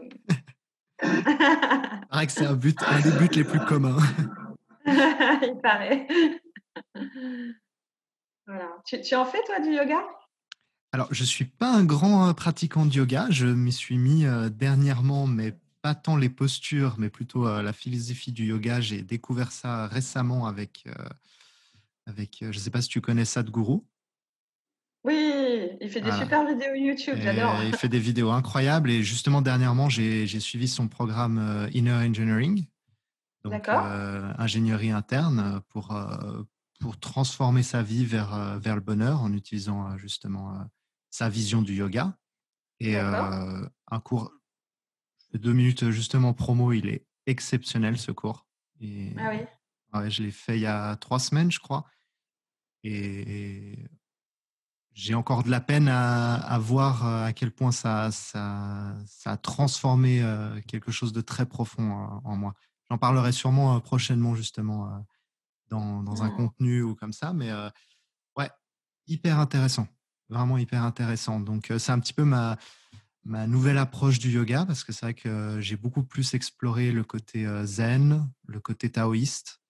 [0.98, 0.98] paraît
[2.26, 3.98] que c'est un but, un des buts les plus communs.
[4.86, 6.06] il paraît.
[8.46, 8.68] Voilà.
[8.84, 10.04] Tu, tu en fais toi du yoga?
[10.92, 13.26] Alors, je suis pas un grand euh, pratiquant de yoga.
[13.30, 17.72] Je m'y suis mis euh, dernièrement, mais pas tant les postures, mais plutôt euh, la
[17.72, 18.82] philosophie du yoga.
[18.82, 20.84] J'ai découvert ça récemment avec,
[22.06, 23.80] avec euh, je ne sais pas si tu connais Sadhguru.
[25.04, 26.22] Oui, il fait des Voilà.
[26.24, 27.62] super vidéos YouTube, j'adore.
[27.62, 28.90] Il fait des vidéos incroyables.
[28.90, 32.66] Et justement, dernièrement, j'ai suivi son programme euh, Inner Engineering,
[33.44, 36.42] donc euh, ingénierie interne, pour, euh,
[36.80, 40.64] pour transformer sa vie vers, vers le bonheur en utilisant justement euh,
[41.10, 42.16] sa vision du yoga.
[42.80, 44.32] Et un cours
[45.32, 48.46] de deux minutes, justement, promo, il est exceptionnel ce cours.
[48.80, 49.38] Et Ah oui,
[49.94, 51.85] ouais, je l'ai fait il y a trois semaines, je crois.
[52.83, 53.88] Et
[54.92, 59.33] j'ai encore de la peine à, à voir euh, à quel point ça, ça, ça
[59.33, 62.54] a transformé euh, quelque chose de très profond en moi.
[62.88, 65.04] J'en parlerai sûrement euh, prochainement, justement,
[65.68, 67.33] dans, dans un mmh, contenu ou comme ça.
[67.33, 67.50] Mais
[68.37, 68.50] ouais,
[69.07, 69.88] hyper intéressant.
[70.28, 71.40] Vraiment hyper intéressant.
[71.40, 72.57] Donc, c'est un petit peu ma,
[73.24, 77.02] ma nouvelle approche du yoga parce que c'est vrai que j'ai beaucoup plus exploré le
[77.02, 79.61] côté zen, le côté taoïste.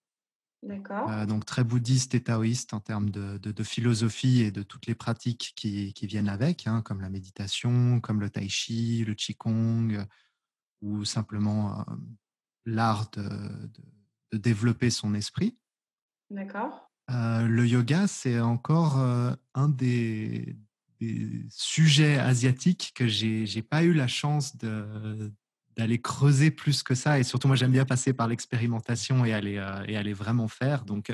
[0.64, 4.62] D'accord, Euh, donc très bouddhiste et taoïste en termes de, de- de philosophie et de
[4.62, 9.04] toutes les pratiques qui, qui viennent avec, hein, comme la méditation, comme le tai chi,
[9.04, 10.04] le qigong, euh,
[10.82, 11.94] ou simplement euh,
[12.64, 13.70] l'art de,
[14.32, 15.56] développer son esprit.
[16.30, 16.90] d'accord.
[17.10, 20.56] Euh, le yoga, c'est encore un des,
[21.00, 25.32] des sujets asiatiques que j'ai j'ai pas eu la chance de
[25.76, 27.18] d'aller creuser plus que ça.
[27.18, 30.84] Et surtout, moi, j'aime bien passer par l'expérimentation et aller, euh, et aller vraiment faire.
[30.84, 31.12] Donc,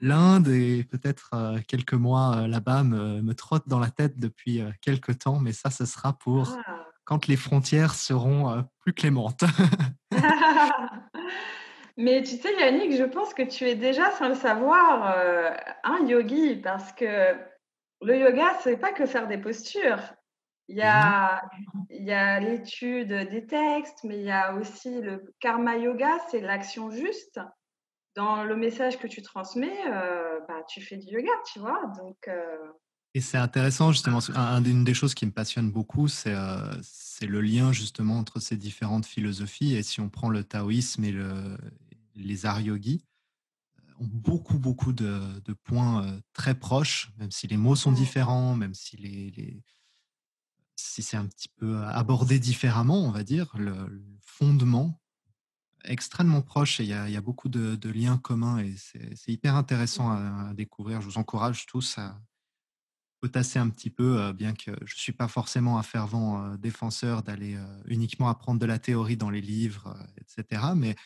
[0.00, 4.62] l'Inde et peut-être euh, quelques mois euh, là-bas me, me trottent dans la tête depuis
[4.80, 5.38] quelques temps.
[5.38, 6.86] Mais ça, ce sera pour Ah!
[7.04, 9.42] quand les frontières seront plus clémentes.
[11.96, 15.14] Mais tu sais, Yannick, je pense que tu es déjà, sans le savoir,
[15.82, 17.34] un yogi parce que
[18.00, 19.98] le yoga, c'est pas que faire des postures.
[20.78, 21.42] Il y a
[22.12, 27.40] a l'étude des textes, mais il y a aussi le karma yoga, c'est l'action juste.
[28.16, 31.82] Dans le message que tu transmets, heu, bah, tu fais du yoga, tu vois?
[31.98, 32.74] Donc heu,
[33.14, 36.72] Et c'est intéressant justement, un, un- une des choses qui me passionne beaucoup, c'est euh,
[37.20, 39.74] le lien justement entre ces différentes philosophies.
[39.74, 41.58] Et si on prend le taoïsme et le,
[42.14, 43.04] les arts yogis,
[44.00, 47.94] ont beaucoup, beaucoup de, de points euh, très proches, même si les mots sont mmh,
[47.94, 49.62] différents, même si, les, les-
[50.76, 55.00] si c'est un petit peu abordé différemment, on va dire, le, le fondement
[55.84, 58.74] extrêmement proche et il y a, il y a beaucoup de, de liens communs et
[58.76, 61.00] c'est hyper intéressant à, à découvrir.
[61.00, 62.20] Je vous encourage tous à,
[63.22, 67.56] potasser un petit peu, bien que je ne suis pas forcément un fervent défenseur d'aller
[67.86, 70.62] uniquement apprendre de la théorie dans les livres, etc.
[70.74, 70.96] Mais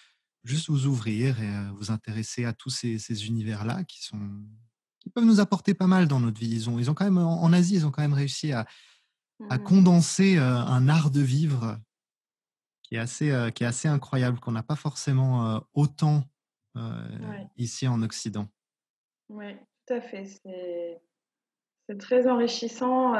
[0.42, 4.18] juste vous ouvrir et vous intéresser à tous ces, ces univers-là qui sont
[4.98, 6.50] qui peuvent nous apporter pas mal dans notre vie.
[6.50, 8.66] Ils ont, ils ont quand même en, en Asie, ils ont quand même réussi à,
[9.50, 11.78] à mmh condenser un art de vivre
[12.82, 16.24] qui est assez, qui est assez incroyable, qu'on n'a pas forcément autant
[16.74, 18.48] ouais, ici en Occident.
[19.28, 20.24] ouais, tout à fait.
[20.24, 23.14] C'est très enrichissant,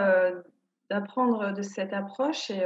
[0.88, 2.64] d'apprendre de cette approche et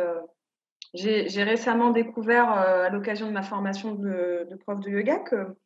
[0.95, 5.57] j'ai récemment découvert, à l'occasion de ma formation de de prof de yoga que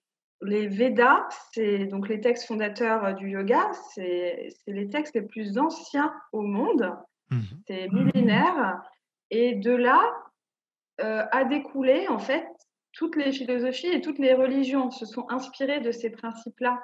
[0.42, 5.58] les Védas, c'est donc les textes fondateurs, du yoga, c'est c'est les textes les plus
[5.58, 6.94] anciens au monde.
[7.30, 7.64] Mhm.
[7.66, 8.82] C'est millénaire
[9.30, 10.12] et de là,
[11.00, 12.46] heu, a découlé en fait
[12.92, 16.83] toutes les philosophies et toutes les religions se sont inspirées de ces principes-là.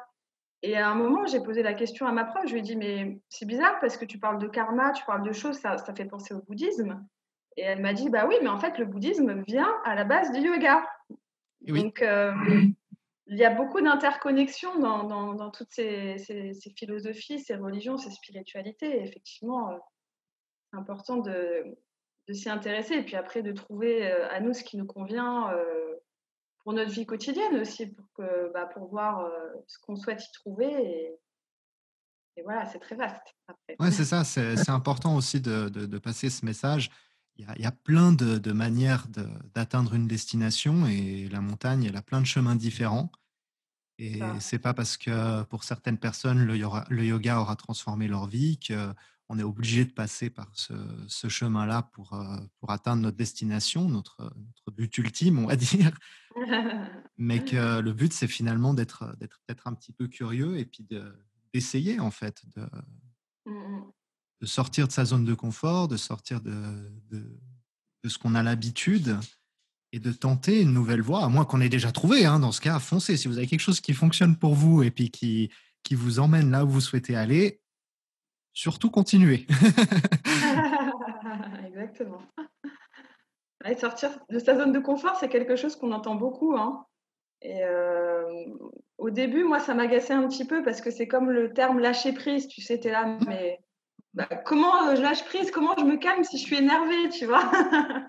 [0.62, 2.76] Et à un moment, j'ai posé la question à ma prof, je lui ai dit:
[2.76, 5.94] «Mais c'est bizarre parce que tu parles de karma, tu parles de choses, ça ça
[5.94, 7.06] fait penser au bouddhisme»
[7.56, 10.32] et elle m'a dit: «Bah oui, mais en fait, le bouddhisme vient à la base
[10.32, 10.84] du yoga».
[11.68, 12.74] Oui, Donc hem,
[13.26, 17.96] il y a beaucoup d'interconnexions dans dans dans toutes ces ces ces philosophies, ces religions,
[17.98, 19.99] ces spiritualités et effectivement, c'est
[20.72, 21.76] important de
[22.28, 25.52] de s'y intéresser et puis après de trouver, heu, à nous ce qui nous convient,
[25.52, 26.00] heu,
[26.64, 30.32] pour notre vie quotidienne aussi, pour que, bah, pour voir, heu, ce qu'on souhaite y
[30.32, 31.18] trouver
[32.36, 33.34] et voilà, c'est très vaste.
[33.78, 36.90] Ouais, c'est ça, c'est important aussi de, de- passer ce message.
[37.36, 39.06] il y a plein de de manières
[39.54, 43.10] d'atteindre une destination et la montagne, elle a plein de chemins différents
[44.00, 44.40] et ça.
[44.40, 49.42] c'est pas parce que pour certaines personnes, le yoga aura transformé leur vie qu'on est
[49.42, 50.72] obligé de passer par ce
[51.08, 55.92] ce chemin-là pour, heu, pour atteindre notre destination, notre, notre but ultime, on va dire.
[57.18, 61.14] Mais que le but, c'est finalement d'être, peut-être un petit peu curieux et puis de
[61.52, 62.66] d'essayer en fait, de
[63.46, 63.92] Mmh mh.
[64.42, 66.52] de sortir de sa zone de confort, de sortir de
[67.10, 67.40] de
[68.02, 69.18] de ce qu'on a l'habitude
[69.92, 72.60] et de tenter une nouvelle voie, à moins qu'on ait déjà trouvé, hein, dans ce
[72.60, 73.16] cas, foncez.
[73.16, 75.50] Si vous avez quelque chose qui fonctionne pour vous et puis qui
[75.82, 77.60] qui vous emmène là où vous souhaitez aller,
[78.52, 79.46] surtout continuez.
[81.66, 82.22] Exactement.
[83.78, 86.84] Sortir de sa zone de confort, c'est quelque chose qu'on entend beaucoup, hein
[87.42, 88.58] et hem,
[88.98, 92.12] au début, moi, ça m'agaçait un petit peu parce que c'est comme le terme lâcher
[92.12, 92.78] prise, tu sais?
[92.78, 93.60] Tu es là, mais
[94.12, 95.50] bah, comment, heu, je lâche prise?
[95.50, 97.50] Comment je me calme si je suis énervée, tu vois?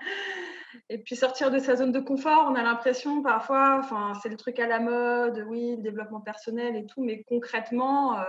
[0.94, 4.36] Et puis sortir de sa zone de confort, on a l'impression parfois, enfin, c'est le
[4.36, 8.26] truc à la mode, oui, le développement personnel et tout, mais concrètement, heu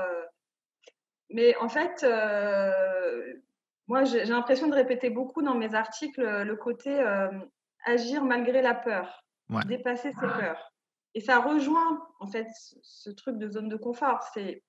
[1.31, 3.43] mais en fait, heu,
[3.89, 7.49] moi, j'ai l'impression de répéter beaucoup dans mes articles, le côté, hem,
[7.85, 9.65] agir malgré la peur, Ouais.
[9.67, 10.73] dépasser ses peurs
[11.15, 14.23] et ça rejoint, en fait, ce ce truc de zone de confort.
[14.35, 14.63] C'est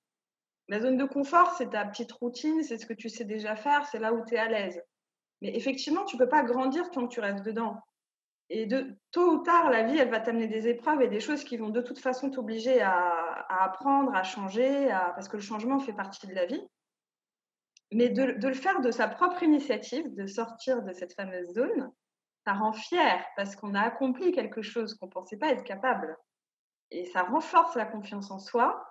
[0.67, 3.85] la zone de confort, c'est ta petite routine, c'est ce que tu sais déjà faire,
[3.85, 4.81] c'est là où tu es à l'aise.
[5.43, 7.79] Mais effectivement, tu peux pas grandir tant que tu restes dedans
[8.49, 11.43] et de tôt ou tard, la vie, elle va t'amener des épreuves et des choses
[11.43, 15.93] qui vont de toute façon t'obliger à apprendre, à changer, parce que le changement fait
[15.93, 16.61] partie de la vie.
[17.91, 21.91] Mais de le faire de sa propre initiative, de sortir de cette fameuse zone,
[22.45, 26.17] ça rend fier parce qu'on a accompli quelque chose qu'on pensait pas être capable
[26.91, 28.85] et ça renforce la confiance en soi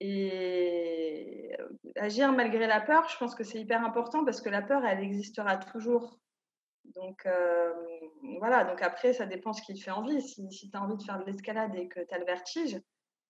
[0.00, 4.62] et heu, agir malgré la peur, je pense que c'est hyper important parce que la
[4.62, 6.20] peur, elle existera toujours.
[6.96, 7.74] Donc hem,
[8.40, 10.22] voilà, donc après ça dépend ce qui te fait envie.
[10.22, 12.80] Si si tu as envie de faire de l'escalade et que tu as le vertige,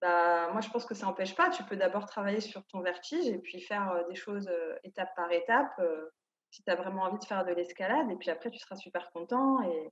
[0.02, 1.50] bah, moi je pense que ça empêche pas.
[1.50, 4.50] Tu peux d'abord travailler sur ton vertige et puis faire, heu, des choses,
[4.84, 5.72] étape par étape,
[6.50, 9.10] si tu as vraiment envie de faire de l'escalade et puis après tu seras super
[9.12, 9.90] content et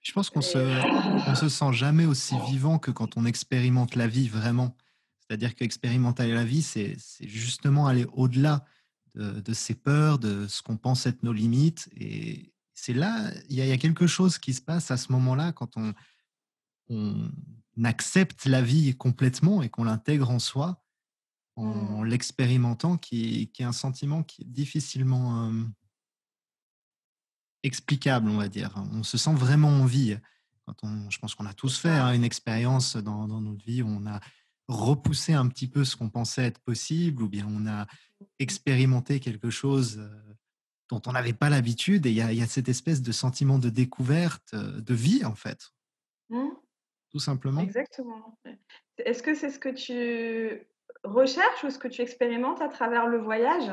[0.00, 0.84] Je pense qu'on et se
[1.26, 4.76] on se sent jamais aussi vivant que quand on expérimente la vie vraiment.
[5.30, 8.64] C'est-à-dire qu'expérimenter la vie, c'est justement aller au-delà
[9.14, 13.54] de de ses peurs, de ce qu'on pense être nos limites et c'est là, il
[13.54, 15.94] y a il y a quelque chose qui se passe à ce moment-là quand on
[16.88, 17.30] on
[17.84, 20.82] accepte la vie complètement et qu'on l'intègre en soi,
[21.54, 25.52] en mmh, l'expérimentant qui qui est un sentiment qui est difficilement,
[27.62, 28.74] Explicable, on va dire.
[28.92, 30.18] On se sent vraiment en vie.
[30.66, 33.82] Quand on je pense qu'on a tous fait, hein, une expérience dans dans notre vie
[33.82, 34.18] où on a
[34.70, 37.86] repoussé un petit peu ce qu'on pensait être possible ou bien on a
[38.38, 40.36] expérimenté quelque chose, heu,
[40.90, 43.12] dont on n'avait pas l'habitude et il y a il y a cette espèce de
[43.12, 45.72] sentiment de découverte, heu, de vie, en fait,
[46.30, 46.54] Mmh,
[47.10, 47.68] tout simplement.
[47.68, 48.38] exactement.
[48.98, 50.68] Est-ce que c'est ce que tu
[51.04, 53.70] recherches ou ce que tu expérimentes à travers le voyage?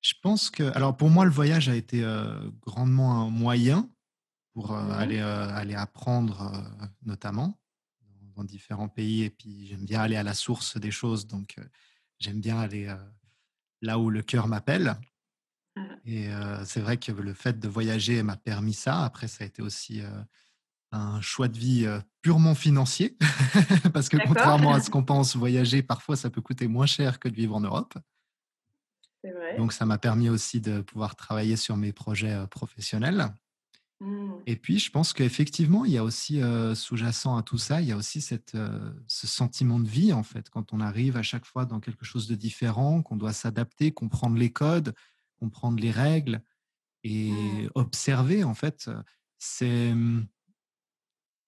[0.00, 3.90] Je pense que alors pour moi, le voyage a été, heu, grandement un moyen
[4.54, 6.52] pour, Mmh aller, aller apprendre,
[7.04, 7.60] notamment
[8.38, 11.56] dans différents pays et puis j'aime bien aller à la source des choses donc
[12.18, 12.94] j'aime bien aller,
[13.82, 14.96] là où le cœur m'appelle
[15.78, 15.82] Mmh.
[16.06, 16.28] et
[16.64, 19.04] c'est vrai que le fait de voyager m'a permis ça.
[19.04, 20.02] Après ça a été aussi,
[20.90, 21.86] un choix de vie,
[22.22, 23.16] purement financier
[23.92, 27.28] parce que contrairement à ce qu'on pense, voyager parfois ça peut coûter moins cher que
[27.28, 27.94] de vivre en Europe.
[29.22, 29.56] vrai.
[29.56, 33.28] Donc ça m'a permis aussi de pouvoir travailler sur mes projets, professionnels.
[34.00, 34.46] Mmh.
[34.46, 37.88] Et puis, je pense qu'effectivement, il y a aussi, heu, sous-jacent à tout ça, il
[37.88, 40.48] y a aussi cette, heu, ce sentiment de vie, en fait.
[40.50, 44.36] Quand on arrive à chaque fois dans quelque chose de différent, qu'on doit s'adapter, comprendre
[44.38, 44.94] les codes,
[45.38, 46.42] comprendre les règles
[47.26, 47.58] Mmh.
[47.58, 49.02] et observer, en fait, heu,
[49.38, 50.28] c'est, mmh,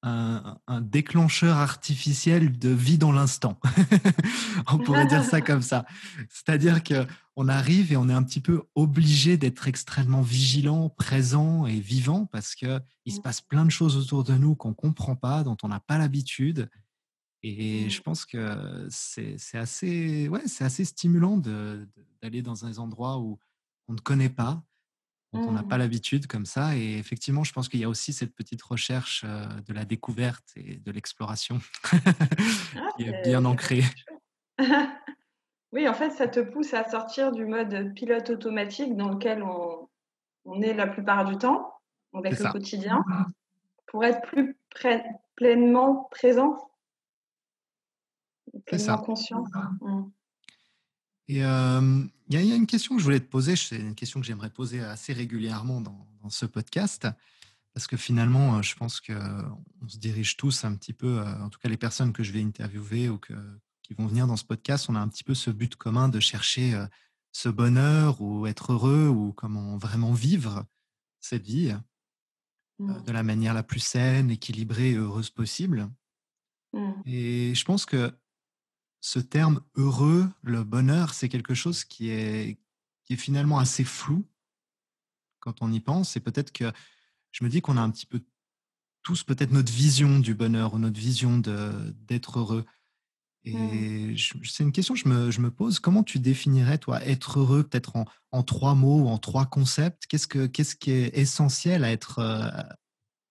[0.03, 3.59] un un déclencheur artificiel de vie dans l'instant.
[4.73, 5.85] On pourrait dire ça comme ça.
[6.29, 11.81] C'est-à-dire qu'on arrive et on est un petit peu obligé d'être extrêmement vigilant, présent et
[11.81, 12.69] vivant parce qu'il
[13.07, 13.23] se Mmh.
[13.23, 15.99] passe plein de choses autour de nous qu'on ne comprend pas, dont on n'a pas
[15.99, 16.71] l'habitude.
[17.43, 17.91] Et Mmh.
[17.91, 23.39] je pense que c'est assez, ouais, c'est assez stimulant d'aller dans des endroits où
[23.89, 24.63] on ne connaît pas,
[25.33, 25.79] on n'a pas Mmh.
[25.79, 26.77] l'habitude comme ça.
[26.77, 30.77] Et effectivement, je pense qu'il y a aussi cette petite recherche de la découverte et
[30.77, 31.61] de l'exploration
[32.77, 33.85] Ah, qui est bien ancrée.
[35.73, 39.89] Oui, en fait, ça te pousse à sortir du mode pilote automatique dans lequel on
[40.45, 41.75] on est la plupart du temps,
[42.15, 43.05] avec le quotidien,
[43.87, 44.57] pour être plus
[45.37, 46.71] pleinement présent,
[48.67, 49.03] pleinement ça.
[49.05, 49.45] conscient?
[49.81, 50.05] Mmh.
[51.29, 51.43] Et
[52.31, 54.51] Il y a une question que je voulais te poser, c'est une question que j'aimerais
[54.51, 57.09] poser assez régulièrement dans dans ce podcast.
[57.75, 61.51] Parce que finalement, heu, je pense qu'on se dirige tous un petit peu, heu, en
[61.51, 63.35] tout cas les personnes que je vais interviewer ou que
[63.83, 66.21] qui vont venir dans ce podcast, on a un petit peu ce but commun de
[66.21, 66.89] chercher, heu,
[67.33, 70.67] ce bonheur ou être heureux ou comment vraiment vivre
[71.21, 71.75] cette vie,
[72.79, 73.03] Mmh.
[73.05, 75.91] de la manière la plus saine, équilibrée et heureuse possible.
[76.73, 77.03] Mmh.
[77.07, 78.13] Et je pense que
[79.01, 82.59] ce terme heureux, le bonheur, c'est quelque chose qui est
[83.05, 84.25] qui est finalement assez flou
[85.41, 86.73] quand on y pense et peut-être que
[87.33, 88.23] je me dis qu'on a un petit peu
[89.03, 92.65] tous peut-être notre vision du bonheur ou notre vision d'être heureux
[93.53, 93.87] Mmh.
[94.11, 95.81] et je c'est une question que je me je me pose.
[95.81, 100.07] Comment tu définirais, toi, être heureux peut-être en en 3 mots ou en 3 concepts?
[100.09, 102.77] Qu'est-ce que qu'est-ce qui est essentiel à être, à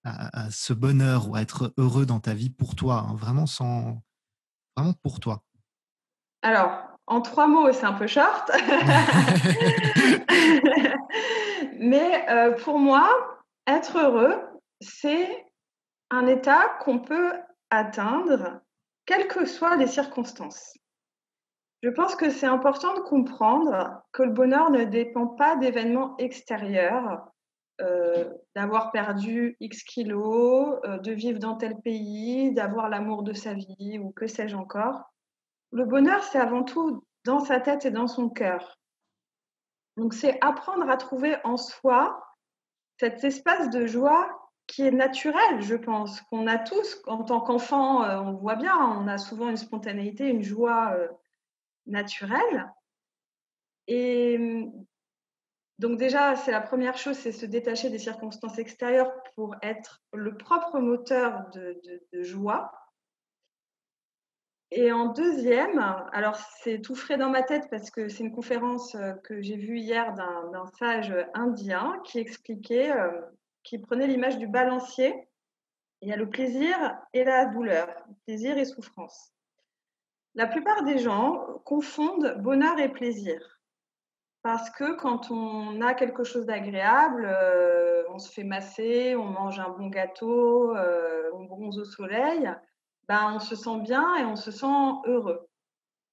[0.06, 3.48] à à ce bonheur ou à être heureux dans ta vie pour toi, hein, vraiment
[3.48, 4.04] sans
[4.78, 5.46] vraiment pour toi?
[6.42, 8.52] Alors, en 3 mots, c'est un peu short.
[11.80, 13.10] Mais, heu, pour moi,
[13.68, 14.38] être heureux,
[14.80, 15.46] c'est
[16.12, 17.34] un état qu'on peut
[17.70, 18.62] atteindre,
[19.06, 20.74] quelles que soient les circonstances.
[21.82, 27.28] Je pense que c'est important de comprendre que le bonheur ne dépend pas d'événements extérieurs,
[27.82, 33.54] heu, d'avoir perdu X kilos, heu, de vivre dans tel pays, d'avoir l'amour de sa
[33.54, 35.12] vie ou que sais-je encore.
[35.72, 38.80] Le bonheur, c'est avant tout dans sa tête et dans son cœur.
[39.98, 42.24] Donc c'est apprendre à trouver en soi
[43.00, 47.02] cet espace de joie qui est naturel, je pense, qu'on a tous.
[47.08, 51.10] En tant qu'enfant, heu, on voit bien, on a souvent une spontanéité, une joie, heu,
[51.88, 52.72] naturelle.
[53.88, 54.86] Et mmh,
[55.80, 60.38] donc déjà, c'est la première chose, c'est se détacher des circonstances extérieures pour être le
[60.38, 61.82] propre moteur de
[62.14, 62.72] de joie
[64.72, 65.80] et en deuxième,
[66.12, 69.58] alors c'est tout frais dans ma tête parce que c'est une conférence, heu, que j'ai
[69.58, 73.26] vue hier d'un sage, indien qui expliquait, heu,
[73.64, 75.28] qui prenait l'image du balancier.
[76.02, 76.78] Il y a le plaisir
[77.14, 77.88] et la douleur,
[78.26, 79.34] plaisir et souffrance.
[80.36, 83.60] La plupart des gens confondent bonheur et plaisir
[84.44, 89.60] parce que quand on a quelque chose d'agréable, heu, on se fait masser, on mange
[89.60, 90.76] un bon gâteau,
[91.34, 92.50] on bronze au soleil,
[93.10, 95.50] ben, on se sent bien et on se sent heureux.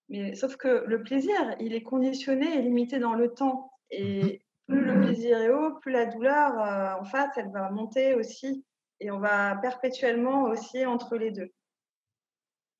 [0.08, 3.70] Mais sauf que le plaisir, il est conditionné et limité dans le temps.
[3.90, 8.14] Et plus le plaisir est haut, plus la douleur, heu, en face, elle va monter
[8.14, 8.64] aussi.
[9.00, 11.52] Et on va perpétuellement osciller entre les 2.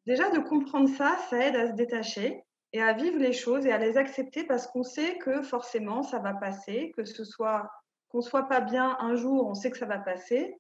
[0.06, 2.42] Déjà de comprendre ça, ça aide à se détacher
[2.72, 6.20] et à vivre les choses et à les accepter parce qu'on sait que forcément ça
[6.20, 7.70] va passer, que ce soit
[8.08, 10.56] qu'on soit pas bien un jour, on sait que ça va passer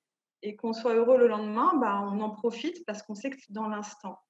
[0.46, 3.52] et qu'on soit heureux le lendemain, bah, on en profite parce qu'on sait que c'est
[3.52, 4.20] dans l'instant.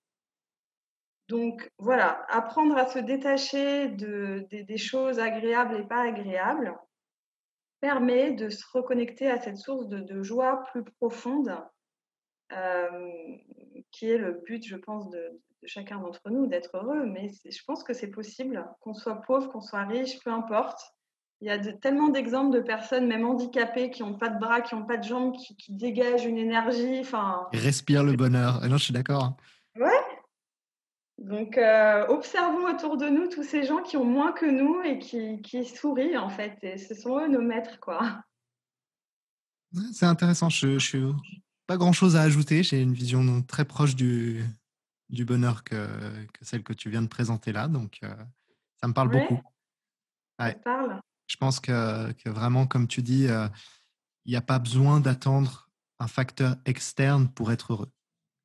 [1.29, 6.75] Donc voilà, apprendre à se détacher de des choses agréables et pas agréables
[7.81, 11.55] permet de se reconnecter à cette source de joie plus profonde,
[12.51, 13.13] hem,
[13.91, 17.05] qui est le but, je pense, de chacun d'entre nous, d'être heureux.
[17.05, 20.81] Mais je pense que c'est possible, qu'on soit pauvre, qu'on soit riche, peu importe.
[21.43, 24.63] Il y a de tellement d'exemples de personnes, même handicapées, qui ont pas de bras,
[24.63, 28.61] qui ont pas de jambes, qui qui dégagent une énergie, enfin, Respire le bonheur.
[28.63, 29.37] Ah non, je suis d'accord, hein.
[29.77, 30.17] ouais!
[31.19, 34.99] Donc, heu, observons autour de nous tous ces gens qui ont moins que nous et
[34.99, 38.23] qui qui sourient, en fait et ce sont eux nos maîtres, quoi.
[39.93, 40.49] C'est intéressant.
[40.49, 41.05] Je je suis
[41.67, 42.63] pas grand-chose à ajouter.
[42.63, 44.45] J'ai une vision très proche du
[45.09, 45.87] du bonheur que
[46.33, 48.09] que celle que tu viens de présenter là, donc heu,
[48.81, 49.41] ça me parle beaucoup.
[50.39, 51.01] Ouais, ça te parle?
[51.29, 53.49] Je pense que que vraiment, comme tu dis, heu,
[54.27, 55.71] il y a pas besoin d'attendre
[56.01, 57.93] un facteur externe pour être heureux.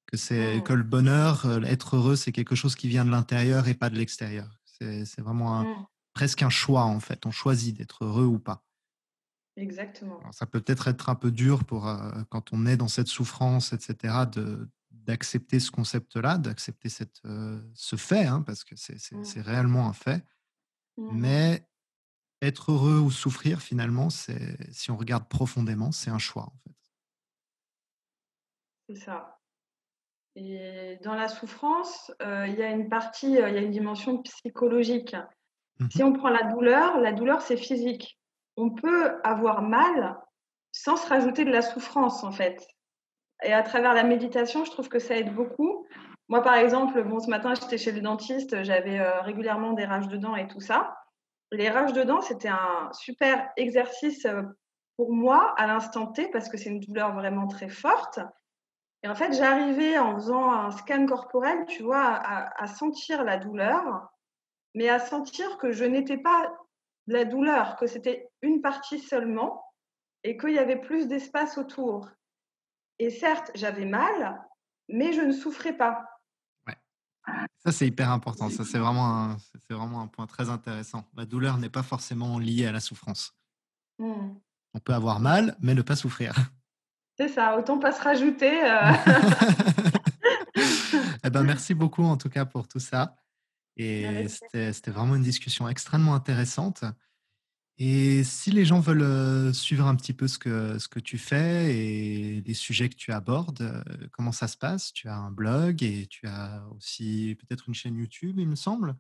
[0.07, 0.75] Que c'est que Mmh.
[0.75, 3.97] le bonheur, heu, être heureux, c'est quelque chose qui vient de l'intérieur et pas de
[3.97, 4.59] l'extérieur.
[4.65, 5.85] C'est c'est vraiment un Mmh.
[6.15, 7.25] presque un choix, en fait.
[7.27, 8.65] On choisit d'être heureux ou pas.
[9.55, 10.23] Exactement.
[10.23, 13.07] Alors ça peut peut-être être un peu dur pour, heu, quand on est dans cette
[13.07, 17.21] souffrance et cetera de d'accepter ce concept-là, d'accepter cette,
[17.73, 19.25] ce fait, hein, parce que c'est c'est Mmh.
[19.25, 20.23] c'est réellement un fait.
[20.97, 21.31] Mmh.
[21.31, 21.69] Mais
[22.41, 26.75] être heureux ou souffrir finalement, c'est si on regarde profondément, c'est un choix, en fait.
[28.87, 29.37] C'est ça
[30.35, 33.71] et dans la souffrance, heu, il y a une partie, heu, il y a une
[33.71, 35.15] dimension psychologique.
[35.79, 38.19] Mmh Si on prend la douleur, la douleur, c'est physique.
[38.57, 40.17] On peut avoir mal
[40.71, 42.67] sans se rajouter de la souffrance, en fait
[43.43, 45.85] et à travers la méditation, je trouve que ça aide beaucoup.
[46.29, 50.07] Moi, par exemple, bon, ce matin, j'étais chez le dentiste, j'avais, heu, régulièrement des rages
[50.09, 50.95] de dents et tout ça.
[51.51, 54.57] Les rages de dents, c'était un super exercice, heu,
[54.97, 58.19] pour moi, à l'instant T, parce que c'est une douleur vraiment très forte
[59.03, 63.37] et en fait, j'arrivais en faisant un scan corporel, tu vois, à à sentir la
[63.37, 64.09] douleur,
[64.75, 66.53] mais à sentir que je n'étais pas
[67.07, 69.65] la douleur, que c'était une partie seulement
[70.23, 72.09] et qu'il y avait plus d'espace autour.
[72.99, 74.41] Et certes, j'avais mal,
[74.87, 76.05] mais je ne souffrais pas.
[77.65, 78.49] Ça, c'est hyper important.
[78.49, 79.37] Ça, c'est vraiment,
[79.67, 81.05] c'est vraiment un point très intéressant.
[81.15, 83.35] La douleur n'est pas forcément liée à la souffrance.
[83.99, 84.33] Mmh.
[84.73, 86.33] On peut avoir mal, mais ne pas souffrir.
[87.17, 88.63] C'est ça, autant pas se rajouter.
[88.63, 88.93] Euh.
[91.23, 93.17] eh ben, merci beaucoup en tout cas pour tout ça.
[93.77, 96.83] Et c'était vraiment une discussion extrêmement intéressante.
[97.83, 101.17] Et si les gens veulent euh, suivre un petit peu ce que, ce que tu
[101.17, 104.93] fais et les sujets que tu abordes, euh, comment ça se passe?
[104.93, 108.93] Tu as un blog et tu as aussi peut-être une chaîne YouTube, il me semble?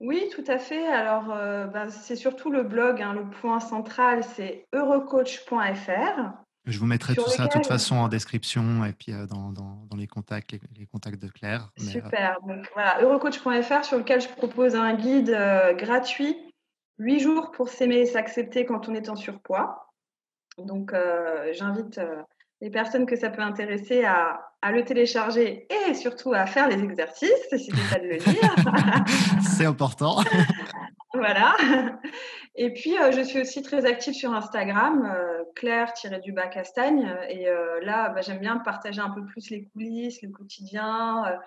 [0.00, 0.86] Oui, tout à fait.
[0.86, 3.00] Alors, euh, ben, c'est surtout le blog.
[3.00, 3.14] Hein.
[3.14, 6.32] le point central, c'est eurocoach.fr.
[6.66, 10.06] Je vous mettrai tout ça de toute façon en description et puis dans, dans, les
[10.06, 11.70] contacts, les, contacts de Claire.
[11.78, 12.36] Super.
[12.46, 15.30] Donc voilà, eurocoach.fr sur lequel je propose un guide
[15.78, 16.36] gratuit,
[16.98, 19.92] 8 jours pour s'aimer et s'accepter quand on est en surpoids.
[20.58, 20.94] Donc
[21.52, 22.00] j'invite
[22.60, 26.82] les personnes que ça peut intéresser à, à, le télécharger et surtout à faire les
[26.82, 29.42] exercices, n'hésitez pas de le lire.
[29.42, 30.22] C'est important.
[31.14, 31.54] voilà.
[32.54, 37.14] Et puis, euh, je suis aussi très active sur Instagram, euh, Claire-du-bas Castagne.
[37.28, 41.38] Et euh, là, bah, j'aime bien partager un peu plus les coulisses, le quotidien,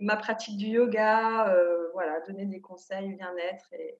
[0.00, 1.54] ma pratique du yoga,
[1.94, 3.98] voilà, donner des conseils bien-être et,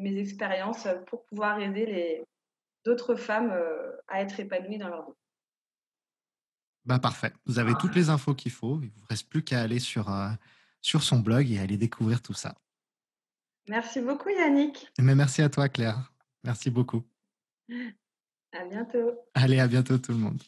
[0.00, 2.24] mes expériences pour pouvoir aider les
[2.84, 3.50] d'autres femmes
[4.08, 5.16] à être épanouies dans leur vie.
[6.84, 7.32] Bah parfait.
[7.46, 8.78] Vous avez toutes les infos qu'il faut.
[8.82, 10.14] Il vous reste plus qu'à aller sur,
[10.82, 12.54] sur son blog et aller découvrir tout ça.
[13.70, 14.92] Merci beaucoup Yannick.
[14.98, 16.12] Mais merci à toi Claire.
[16.42, 17.02] Merci beaucoup.
[18.52, 19.18] À bientôt.
[19.34, 20.42] Allez, à bientôt tout le monde.